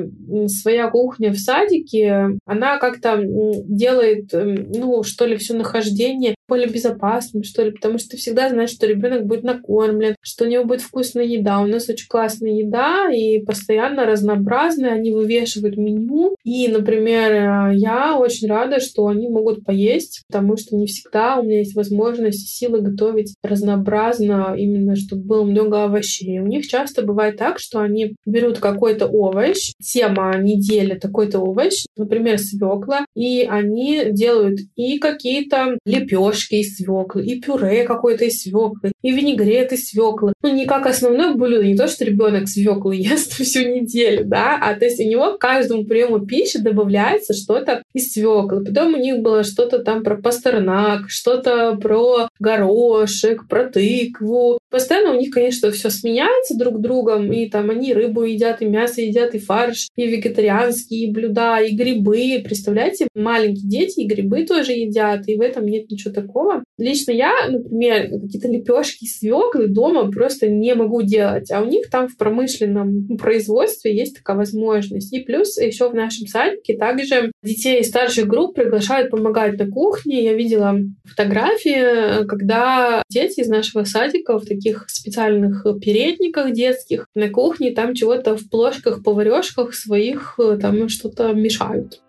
своя 0.46 0.88
кухня 0.88 1.32
в 1.32 1.36
садике, 1.36 2.30
она 2.46 2.78
как-то 2.78 3.20
делает, 3.22 4.30
ну, 4.32 5.02
что 5.02 5.26
ли, 5.26 5.36
все 5.36 5.52
нахождение 5.52 6.34
более 6.48 6.68
безопасным, 6.68 7.42
что 7.42 7.62
ли, 7.62 7.72
потому 7.72 7.98
что 7.98 8.10
ты 8.10 8.16
всегда 8.16 8.48
знаешь, 8.48 8.70
что 8.70 8.86
ребенок 8.86 9.26
будет 9.26 9.44
накормлен, 9.44 10.14
что 10.22 10.44
у 10.44 10.48
него 10.48 10.64
будет 10.64 10.80
вкусная 10.80 11.24
еда. 11.24 11.60
У 11.60 11.66
нас 11.66 11.88
очень 11.88 12.06
классная 12.08 12.52
еда 12.52 13.10
и 13.12 13.40
постоянно 13.40 14.06
разнообразная. 14.06 14.92
Они 14.92 15.10
вывешивают 15.10 15.76
меню. 15.76 16.36
И, 16.44 16.68
например, 16.68 17.70
я 17.72 18.16
очень 18.18 18.48
рада, 18.48 18.80
что 18.80 18.93
они 18.98 19.28
могут 19.28 19.64
поесть, 19.64 20.22
потому 20.28 20.57
что 20.57 20.76
не 20.76 20.87
всегда 20.87 21.37
у 21.37 21.42
меня 21.42 21.59
есть 21.59 21.74
возможность 21.74 22.44
и 22.44 22.46
силы 22.46 22.80
готовить 22.80 23.35
разнообразно, 23.42 24.54
именно 24.57 24.96
чтобы 24.96 25.22
было 25.22 25.44
много 25.44 25.85
овощей. 25.85 26.40
У 26.40 26.46
них 26.46 26.66
часто 26.66 27.02
бывает 27.02 27.37
так, 27.37 27.59
что 27.59 27.80
они 27.80 28.14
берут 28.26 28.59
какой-то 28.59 29.07
овощ, 29.07 29.72
тема 29.83 30.37
недели 30.38 30.94
такой-то 30.94 31.40
овощ, 31.40 31.85
например, 31.96 32.38
свекла, 32.38 33.07
и 33.14 33.46
они 33.48 34.07
делают 34.11 34.61
и 34.76 34.98
какие-то 34.98 35.78
лепешки 35.85 36.57
из 36.57 36.76
свеклы, 36.76 37.24
и 37.24 37.40
пюре 37.40 37.85
какое-то 37.85 38.24
из 38.24 38.42
свеклы, 38.42 38.92
и 39.02 39.11
винегрет 39.11 39.72
из 39.72 39.88
свеклы. 39.88 40.33
Ну, 40.42 40.54
не 40.54 40.66
как 40.66 40.87
основное 40.87 41.35
блюдо, 41.35 41.64
не 41.64 41.76
то, 41.76 41.88
что 41.88 42.04
ребенок 42.04 42.48
свеклы 42.48 42.96
ест 42.96 43.33
всю 43.33 43.61
неделю, 43.61 44.24
да, 44.24 44.59
а 44.61 44.74
то 44.74 44.85
есть 44.85 45.00
у 45.00 45.09
него 45.09 45.33
к 45.33 45.40
каждому 45.40 45.85
приему 45.85 46.24
пищи 46.26 46.59
добавляется 46.59 47.35
что-то 47.35 47.83
из 47.92 48.12
свеклы. 48.12 48.64
Потом 48.64 48.84
у 48.92 48.99
них 48.99 49.20
было 49.20 49.44
что-то 49.44 49.79
там 49.79 50.03
про 50.03 50.20
пастернак, 50.20 51.05
что-то 51.09 51.77
про 51.81 52.29
горошек, 52.38 53.49
про 53.49 53.70
тыкву. 53.70 54.59
Постоянно 54.70 55.12
у 55.12 55.18
них, 55.18 55.33
конечно, 55.33 55.70
все 55.70 55.88
сменяется 55.88 56.59
друг 56.59 56.81
другом, 56.81 57.33
и 57.33 57.49
там 57.49 57.70
они 57.70 57.94
рыбу 57.94 58.25
едят, 58.25 58.61
и 58.61 58.66
мясо 58.66 59.01
едят, 59.01 59.35
и 59.35 59.38
фарш, 59.38 59.88
и 59.97 60.07
вегетарианские 60.07 61.12
блюда, 61.12 61.59
и 61.59 61.75
грибы. 61.75 62.42
Представляете, 62.44 63.09
маленькие 63.14 63.68
дети 63.68 64.01
и 64.01 64.07
грибы 64.07 64.44
тоже 64.44 64.73
едят, 64.73 65.29
и 65.29 65.37
в 65.37 65.40
этом 65.40 65.66
нет 65.66 65.90
ничего 65.90 66.12
такого. 66.12 66.64
Лично 66.77 67.12
я, 67.12 67.49
например, 67.49 68.09
какие-то 68.09 68.49
лепешки 68.49 69.07
свеклы 69.07 69.68
дома 69.68 70.11
просто 70.11 70.49
не 70.49 70.75
могу 70.75 71.03
делать, 71.03 71.51
а 71.53 71.62
у 71.62 71.66
них 71.66 71.88
там 71.88 72.09
в 72.09 72.16
промышленном 72.16 73.16
производстве 73.16 73.97
есть 73.97 74.16
такая 74.16 74.37
возможность. 74.37 75.12
И 75.12 75.20
плюс 75.20 75.57
еще 75.57 75.88
в 75.88 75.94
нашем 75.94 76.27
садике 76.27 76.77
также 76.77 77.31
детей 77.42 77.85
старших 77.85 78.27
групп 78.27 78.59
приглашают 78.64 79.11
помогать 79.11 79.59
на 79.59 79.68
кухне. 79.68 80.24
Я 80.24 80.35
видела 80.35 80.79
фотографии, 81.05 82.27
когда 82.27 83.03
дети 83.11 83.40
из 83.40 83.48
нашего 83.48 83.85
садика 83.85 84.38
в 84.38 84.46
таких 84.46 84.88
специальных 84.88 85.66
передниках 85.81 86.53
детских 86.53 87.07
на 87.14 87.29
кухне 87.29 87.72
там 87.72 87.94
чего-то 87.94 88.37
в 88.37 88.48
плошках, 88.48 89.03
поварешках 89.03 89.74
своих 89.74 90.38
там 90.61 90.88
что-то 90.88 91.33
мешают. 91.33 92.00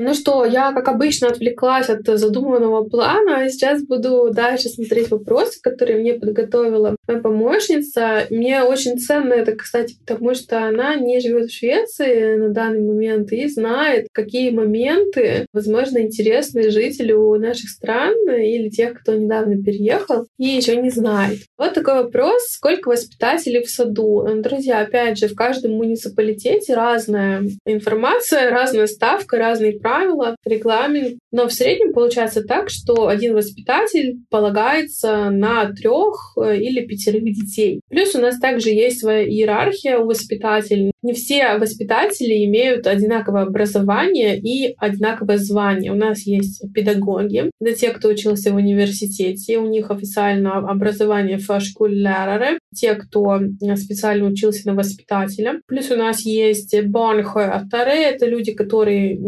Ну 0.00 0.12
что, 0.12 0.44
я, 0.44 0.72
как 0.72 0.88
обычно, 0.88 1.28
отвлеклась 1.28 1.88
от 1.88 2.04
задуманного 2.06 2.84
плана, 2.84 3.46
и 3.46 3.48
сейчас 3.48 3.82
буду 3.82 4.30
дальше 4.32 4.68
смотреть 4.68 5.10
вопросы, 5.10 5.60
которые 5.62 6.00
мне 6.00 6.14
подготовила 6.14 6.96
моя 7.06 7.20
помощница. 7.20 8.26
Мне 8.30 8.62
очень 8.62 8.98
ценно 8.98 9.34
это, 9.34 9.52
кстати, 9.52 9.96
потому 10.04 10.34
что 10.34 10.66
она 10.66 10.96
не 10.96 11.20
живет 11.20 11.50
в 11.50 11.56
Швеции 11.56 12.34
на 12.34 12.48
данный 12.48 12.80
момент 12.80 13.32
и 13.32 13.46
знает, 13.48 14.08
какие 14.12 14.50
моменты, 14.50 15.46
возможно, 15.52 15.98
интересны 15.98 16.70
жителю 16.70 17.34
наших 17.38 17.70
стран 17.70 18.14
или 18.30 18.70
тех, 18.70 19.00
кто 19.00 19.14
недавно 19.14 19.62
переехал 19.62 20.26
и 20.38 20.46
еще 20.46 20.76
не 20.76 20.90
знает. 20.90 21.38
Вот 21.56 21.74
такой 21.74 22.02
вопрос. 22.02 22.48
Сколько 22.48 22.88
воспитателей 22.88 23.62
в 23.62 23.70
саду? 23.70 24.26
Друзья, 24.38 24.80
опять 24.80 25.18
же, 25.18 25.28
в 25.28 25.36
каждом 25.36 25.72
муниципалитете 25.72 26.74
разная 26.74 27.44
информация, 27.64 28.50
разная 28.50 28.88
ставка, 28.88 29.38
разные 29.38 29.78
правила, 29.84 30.34
регламент. 30.46 31.18
Но 31.30 31.46
в 31.46 31.52
среднем 31.52 31.92
получается 31.92 32.42
так, 32.42 32.70
что 32.70 33.08
один 33.08 33.34
воспитатель 33.34 34.16
полагается 34.30 35.28
на 35.30 35.70
трех 35.72 36.36
э, 36.40 36.56
или 36.56 36.86
пятерых 36.86 37.22
детей. 37.24 37.80
Плюс 37.90 38.14
у 38.14 38.20
нас 38.20 38.38
также 38.38 38.70
есть 38.70 39.00
своя 39.00 39.28
иерархия 39.28 39.98
у 39.98 40.06
воспитателей. 40.06 40.92
Не 41.02 41.12
все 41.12 41.58
воспитатели 41.58 42.46
имеют 42.46 42.86
одинаковое 42.86 43.42
образование 43.42 44.38
и 44.38 44.74
одинаковое 44.78 45.36
звание. 45.36 45.92
У 45.92 45.96
нас 45.96 46.20
есть 46.20 46.64
педагоги, 46.72 47.50
это 47.60 47.74
те, 47.74 47.90
кто 47.90 48.08
учился 48.08 48.52
в 48.52 48.56
университете, 48.56 49.58
у 49.58 49.66
них 49.66 49.90
официально 49.90 50.58
образование 50.58 51.36
фашкуляреры, 51.36 52.58
те, 52.74 52.94
кто 52.94 53.40
специально 53.76 54.26
учился 54.26 54.66
на 54.66 54.74
воспитателя. 54.74 55.60
Плюс 55.66 55.90
у 55.90 55.96
нас 55.96 56.24
есть 56.24 56.74
барнхоатеры, 56.86 57.90
это 57.90 58.26
люди, 58.26 58.52
которые 58.54 59.18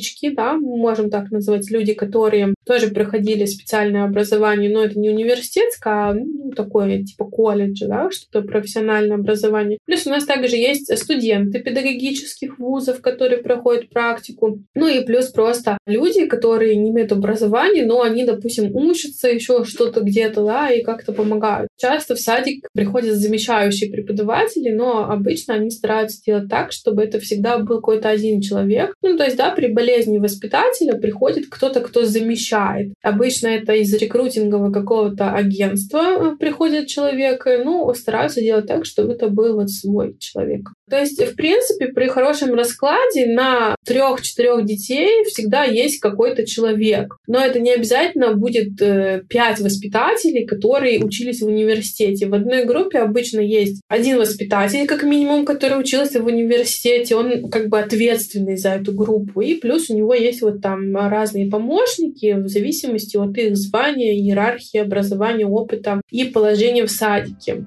нянечки, 0.00 0.30
да, 0.30 0.54
можем 0.54 1.10
так 1.10 1.30
назвать, 1.30 1.70
люди, 1.70 1.94
которые 1.94 2.54
тоже 2.66 2.88
проходили 2.88 3.44
специальное 3.44 4.04
образование, 4.04 4.70
но 4.70 4.84
это 4.84 4.98
не 4.98 5.10
университетское, 5.10 5.92
а 5.92 6.14
ну, 6.14 6.50
такое 6.52 7.02
типа 7.02 7.24
колледж, 7.24 7.84
да, 7.86 8.10
что-то 8.10 8.46
профессиональное 8.46 9.16
образование. 9.16 9.78
Плюс 9.86 10.06
у 10.06 10.10
нас 10.10 10.24
также 10.24 10.56
есть 10.56 10.96
студенты 10.98 11.60
педагогических 11.60 12.58
вузов, 12.58 13.00
которые 13.00 13.42
проходят 13.42 13.90
практику. 13.90 14.60
Ну 14.74 14.88
и 14.88 15.04
плюс 15.04 15.26
просто 15.28 15.78
люди, 15.86 16.26
которые 16.26 16.76
не 16.76 16.90
имеют 16.90 17.12
образования, 17.12 17.84
но 17.84 18.02
они, 18.02 18.24
допустим, 18.24 18.74
учатся 18.74 19.28
еще 19.28 19.64
что-то 19.64 20.00
где-то, 20.00 20.44
да, 20.44 20.70
и 20.70 20.82
как-то 20.82 21.12
помогают. 21.12 21.68
Часто 21.76 22.14
в 22.14 22.20
садик 22.20 22.66
приходят 22.72 23.16
замещающие 23.16 23.90
преподаватели, 23.90 24.70
но 24.70 25.10
обычно 25.10 25.54
они 25.54 25.70
стараются 25.70 26.22
делать 26.24 26.48
так, 26.48 26.72
чтобы 26.72 27.02
это 27.02 27.18
всегда 27.18 27.58
был 27.58 27.76
какой-то 27.76 28.08
один 28.08 28.40
человек. 28.40 28.94
Ну, 29.02 29.16
то 29.16 29.24
есть, 29.24 29.36
да, 29.36 29.50
при 29.50 29.68
болезни 29.68 29.89
воспитателя 30.18 30.94
приходит 30.94 31.46
кто-то, 31.50 31.80
кто 31.80 32.04
замещает. 32.04 32.94
Обычно 33.02 33.48
это 33.48 33.74
из 33.74 33.92
рекрутингового 33.94 34.72
какого-то 34.72 35.32
агентства 35.32 36.36
приходит 36.38 36.86
человек, 36.86 37.44
ну, 37.64 37.92
стараются 37.94 38.40
делать 38.40 38.66
так, 38.66 38.84
чтобы 38.84 39.12
это 39.14 39.28
был 39.28 39.54
вот 39.54 39.70
свой 39.70 40.16
человек. 40.18 40.68
То 40.90 40.98
есть, 40.98 41.22
в 41.24 41.36
принципе, 41.36 41.86
при 41.86 42.08
хорошем 42.08 42.54
раскладе 42.54 43.26
на 43.26 43.76
трех-четырех 43.86 44.64
детей 44.66 45.24
всегда 45.24 45.64
есть 45.64 46.00
какой-то 46.00 46.44
человек. 46.44 47.16
Но 47.26 47.38
это 47.38 47.60
не 47.60 47.72
обязательно 47.72 48.34
будет 48.34 48.80
э, 48.82 49.22
пять 49.28 49.60
воспитателей, 49.60 50.46
которые 50.46 51.04
учились 51.04 51.40
в 51.40 51.46
университете. 51.46 52.26
В 52.26 52.34
одной 52.34 52.64
группе 52.64 52.98
обычно 52.98 53.40
есть 53.40 53.82
один 53.88 54.18
воспитатель, 54.18 54.86
как 54.86 55.04
минимум, 55.04 55.44
который 55.44 55.80
учился 55.80 56.20
в 56.20 56.26
университете. 56.26 57.14
Он 57.14 57.48
как 57.50 57.68
бы 57.68 57.78
ответственный 57.78 58.56
за 58.56 58.70
эту 58.70 58.92
группу. 58.92 59.40
И 59.40 59.54
плюс 59.54 59.90
у 59.90 59.96
него 59.96 60.14
есть 60.14 60.42
вот 60.42 60.60
там 60.60 60.96
разные 60.96 61.48
помощники 61.48 62.34
в 62.34 62.48
зависимости 62.48 63.16
от 63.16 63.36
их 63.38 63.56
звания, 63.56 64.14
иерархии, 64.14 64.78
образования, 64.78 65.46
опыта 65.46 66.00
и 66.10 66.24
положения 66.24 66.84
в 66.84 66.90
садике. 66.90 67.64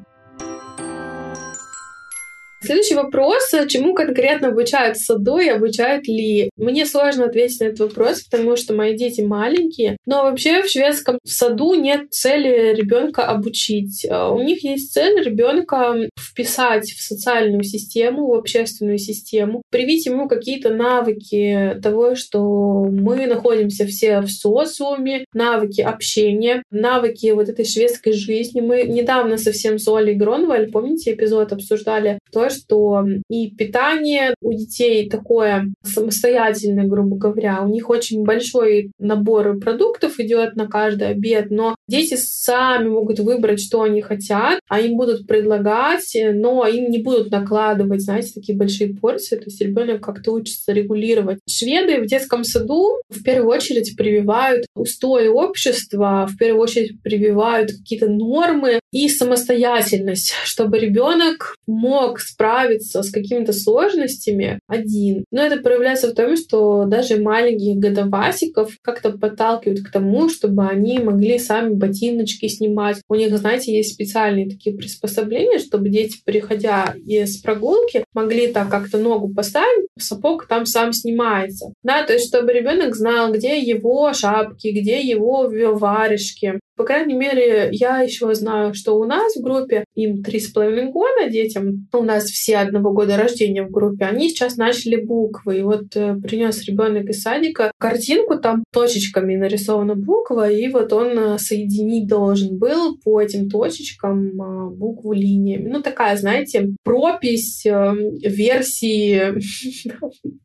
Следующий 2.64 2.96
вопрос. 2.96 3.52
Чему 3.68 3.94
конкретно 3.94 4.48
обучают 4.50 4.96
в 4.96 5.06
саду 5.06 5.38
и 5.38 5.50
обучают 5.50 6.08
ли? 6.08 6.50
Мне 6.56 6.86
сложно 6.86 7.26
ответить 7.26 7.60
на 7.60 7.66
этот 7.66 7.80
вопрос, 7.82 8.22
потому 8.22 8.56
что 8.56 8.74
мои 8.74 8.96
дети 8.96 9.20
маленькие. 9.20 9.98
Но 10.06 10.24
вообще 10.24 10.62
в 10.64 10.70
шведском 10.70 11.20
саду 11.26 11.74
нет 11.74 12.12
цели 12.12 12.74
ребенка 12.74 13.24
обучить. 13.26 14.08
А, 14.10 14.32
у 14.32 14.42
них 14.42 14.64
есть 14.64 14.94
цель 14.94 15.22
ребенка 15.22 15.94
вписать 16.18 16.90
в 16.92 17.02
социальную 17.02 17.64
систему, 17.64 18.28
в 18.28 18.34
общественную 18.34 18.98
систему, 18.98 19.62
привить 19.70 20.06
ему 20.06 20.30
какие-то 20.30 20.70
навыки 20.70 21.78
того, 21.84 22.16
что 22.16 22.86
мы 22.86 23.28
находимся 23.28 23.86
все 23.86 24.22
в 24.22 24.30
социуме, 24.30 25.26
навыки 25.34 25.82
общения, 25.82 26.64
навыки 26.72 27.32
вот 27.32 27.50
этой 27.50 27.66
шведской 27.66 28.14
жизни. 28.14 28.62
Мы 28.62 28.84
недавно 28.84 29.38
совсем 29.38 29.80
с 29.80 29.88
Олей 29.90 30.16
Гронваль, 30.16 30.72
помните, 30.72 31.14
эпизод 31.14 31.52
обсуждали 31.52 32.20
то, 32.32 32.50
что 32.54 33.06
и 33.30 33.52
питание 33.52 34.36
у 34.42 34.54
детей 34.54 35.10
такое 35.10 35.66
самостоятельное, 35.84 36.86
грубо 36.86 37.18
говоря. 37.18 37.62
У 37.64 37.68
них 37.68 37.90
очень 37.90 38.24
большой 38.24 38.92
набор 39.00 39.60
продуктов 39.60 40.20
идет 40.20 40.56
на 40.56 40.68
каждый 40.68 41.10
обед, 41.10 41.50
но 41.50 41.76
дети 41.88 42.16
сами 42.16 42.88
могут 42.88 43.20
выбрать, 43.20 43.60
что 43.60 43.82
они 43.82 44.02
хотят, 44.02 44.60
а 44.70 44.80
им 44.80 44.98
будут 44.98 45.28
предлагать, 45.28 46.16
но 46.34 46.66
им 46.68 46.90
не 46.90 47.00
будут 47.00 47.32
накладывать, 47.32 48.02
знаете, 48.02 48.32
такие 48.36 48.58
большие 48.58 48.96
порции. 48.96 49.36
То 49.36 49.46
есть 49.46 49.62
ребенок 49.62 50.02
как-то 50.02 50.32
учится 50.32 50.72
регулировать. 50.72 51.40
Шведы 51.50 52.02
в 52.02 52.06
детском 52.06 52.44
саду 52.44 53.02
в 53.10 53.24
первую 53.24 53.50
очередь 53.50 53.96
прививают 53.98 54.66
устои 54.76 55.28
общества, 55.28 56.28
в 56.30 56.38
первую 56.38 56.62
очередь 56.62 57.02
прививают 57.02 57.72
какие-то 57.72 58.08
нормы 58.08 58.80
и 58.92 59.10
самостоятельность, 59.10 60.34
чтобы 60.44 60.80
ребенок 60.80 61.56
мог 61.68 62.20
справиться 62.20 62.43
справиться 62.44 63.04
с 63.04 63.10
какими-то 63.10 63.54
сложностями 63.54 64.60
один. 64.68 65.24
Но 65.32 65.42
это 65.44 65.62
проявляется 65.62 66.10
в 66.10 66.14
том, 66.14 66.36
что 66.36 66.86
даже 66.86 67.18
маленьких 67.18 67.78
годовасиков 67.78 68.78
как-то 68.82 69.12
подталкивают 69.12 69.82
к 69.82 69.92
тому, 69.92 70.30
чтобы 70.30 70.68
они 70.68 71.00
могли 71.00 71.40
сами 71.40 71.74
ботиночки 71.74 72.48
снимать. 72.48 73.02
У 73.08 73.16
них, 73.16 73.36
знаете, 73.38 73.76
есть 73.76 73.94
специальные 73.94 74.50
такие 74.50 74.76
приспособления, 74.76 75.60
чтобы 75.60 75.90
дети, 75.90 76.18
приходя 76.26 76.94
из 77.06 77.38
прогулки, 77.38 78.04
могли 78.14 78.48
так 78.48 78.70
как-то 78.70 78.98
ногу 78.98 79.34
поставить, 79.34 79.88
сапог 79.98 80.48
там 80.48 80.66
сам 80.66 80.92
снимается. 80.92 81.74
Да, 81.82 82.04
то 82.04 82.14
есть 82.14 82.28
чтобы 82.28 82.52
ребенок 82.52 82.96
знал, 82.96 83.32
где 83.32 83.60
его 83.60 84.12
шапки, 84.14 84.68
где 84.68 85.02
его 85.02 85.50
варежки, 85.50 86.60
по 86.76 86.86
крайней 86.86 87.14
мере, 87.14 87.70
я 87.72 88.00
еще 88.00 88.34
знаю, 88.34 88.74
что 88.74 88.98
у 88.98 89.06
нас 89.06 89.36
в 89.36 89.42
группе, 89.42 89.86
им 89.96 90.24
три 90.24 90.40
с 90.40 90.52
половиной 90.52 90.92
года 90.92 91.30
детям, 91.30 91.88
у 91.94 92.04
нас 92.04 92.26
все 92.26 92.58
одного 92.58 92.92
года 92.92 93.18
рождения 93.18 93.64
в 93.64 93.72
группе, 93.72 94.06
они 94.06 94.30
сейчас 94.30 94.58
начали 94.58 94.96
буквы. 94.96 95.60
И 95.60 95.62
вот 95.62 95.96
э, 95.96 96.16
принес 96.16 96.64
ребенок 96.66 97.10
из 97.10 97.22
садика 97.22 97.72
картинку, 97.78 98.38
там 98.38 98.64
точечками 98.72 99.36
нарисована 99.36 99.96
буква, 99.96 100.50
и 100.50 100.68
вот 100.70 100.94
он 100.94 101.18
э, 101.18 101.38
соединить 101.38 102.08
должен 102.08 102.58
был 102.58 102.98
по 103.04 103.22
этим 103.22 103.50
точечкам 103.50 104.42
э, 104.42 104.70
букву 104.76 105.14
линиями. 105.14 105.70
Ну, 105.70 105.82
такая, 105.82 106.18
знаете, 106.18 106.70
пропись 106.84 107.66
э, 107.66 107.94
версии 108.24 109.34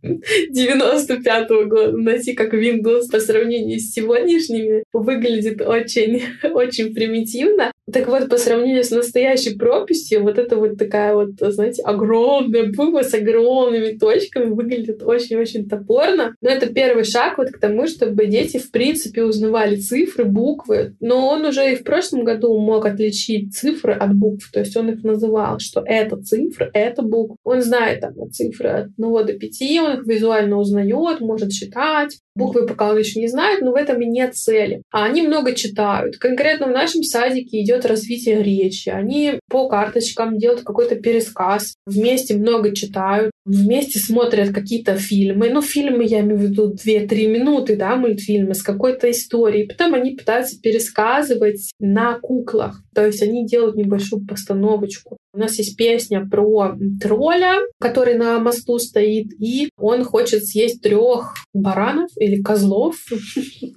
95-го 0.53 1.67
года. 1.67 1.97
Найти 1.97 2.35
как 2.35 2.55
Windows 2.55 3.11
по 3.11 3.21
сравнению 3.21 3.79
с 3.79 3.93
сегодняшними 3.93 4.85
выглядит 4.93 5.61
очень 5.61 6.23
очень 6.55 6.95
примитивно. 6.95 7.73
Так 7.93 8.09
вот, 8.09 8.29
по 8.29 8.37
сравнению 8.37 8.85
с 8.85 8.91
настоящей 8.91 9.57
прописью, 9.57 10.23
вот 10.23 10.39
это 10.39 10.57
вот 10.57 10.77
такая 10.77 11.15
вот, 11.15 11.31
знаете, 11.39 11.83
огромная 11.83 12.71
буква 12.73 13.03
с 13.03 13.15
огромными 13.15 13.97
точками 13.97 14.51
выглядит 14.51 15.03
очень-очень 15.03 15.69
топорно. 15.69 16.35
Но 16.41 16.51
это 16.51 16.67
первый 16.67 17.05
шаг 17.05 17.39
вот 17.39 17.49
к 17.51 17.59
тому, 17.59 17.87
чтобы 17.87 18.27
дети, 18.27 18.59
в 18.59 18.71
принципе, 18.71 19.23
узнавали 19.23 19.77
цифры, 19.77 20.25
буквы. 20.25 20.97
Но 21.01 21.29
он 21.29 21.47
уже 21.47 21.73
и 21.73 21.77
в 21.77 21.85
прошлом 21.85 22.25
году 22.25 22.59
мог 22.59 22.85
отличить 22.85 23.55
цифры 23.55 23.93
от 23.93 24.15
букв. 24.15 24.51
То 24.53 24.61
есть 24.61 24.77
он 24.77 24.91
их 24.91 25.03
называл, 25.03 25.59
что 25.59 25.83
это 25.85 26.21
цифры, 26.21 26.71
это 26.75 27.03
буква. 27.03 27.37
Он 27.45 27.63
знает 27.63 28.01
там 28.01 28.15
цифры 28.31 28.69
от 28.69 28.87
1 28.99 29.27
до 29.27 29.33
5, 29.33 29.63
он 29.81 29.99
их 29.99 30.07
визуально 30.07 30.59
узнает, 30.59 31.21
может 31.21 31.53
считать. 31.53 32.19
Буквы 32.39 32.67
пока 32.67 32.91
он 32.91 32.99
еще 32.99 33.19
не 33.19 33.27
знает, 33.27 33.63
но 33.63 33.73
в 33.73 33.75
этом 33.75 34.01
и 34.01 34.07
нет 34.07 34.37
цели. 34.37 34.83
А 34.93 35.07
они 35.07 35.23
много 35.23 35.57
читают. 35.57 36.19
Конкретно 36.19 36.67
в 36.67 36.71
нашем 36.71 37.03
садике 37.03 37.61
идет 37.61 37.85
развитие 37.85 38.45
речи. 38.45 38.91
Они 38.91 39.41
по 39.51 39.69
карточкам 39.69 40.39
делают 40.39 40.63
какой-то 40.63 40.95
пересказ, 40.95 41.75
вместе 41.85 42.37
много 42.37 42.73
читают, 42.77 43.33
вместе 43.45 43.99
смотрят 43.99 44.55
какие-то 44.55 44.95
фильмы. 44.95 45.51
Ну, 45.51 45.63
фильмы, 45.63 46.05
я 46.05 46.21
имею 46.21 46.39
в 46.39 46.43
виду 46.43 46.75
2-3 46.75 47.27
минуты, 47.27 47.75
да, 47.75 47.97
мультфильмы 47.97 48.55
с 48.55 48.63
какой-то 48.63 49.11
историей. 49.11 49.67
Потом 49.67 49.95
они 49.95 50.13
пытаются 50.13 50.61
пересказывать 50.61 51.73
на 51.81 52.21
куклах. 52.21 52.83
То 52.95 53.05
есть 53.05 53.21
они 53.21 53.47
делают 53.47 53.75
небольшую 53.75 54.25
постановочку. 54.25 55.17
У 55.39 55.41
нас 55.41 55.57
есть 55.57 55.77
песня 55.77 56.27
про 56.29 56.77
тролля, 57.01 57.61
который 57.79 58.15
на 58.15 58.41
мосту 58.41 58.81
стоит, 58.81 59.29
и 59.39 59.71
он 59.79 60.03
хочет 60.03 60.45
съесть 60.45 60.83
трех 60.83 61.37
баранов 61.55 62.11
или 62.17 62.43
козлов. 62.43 62.97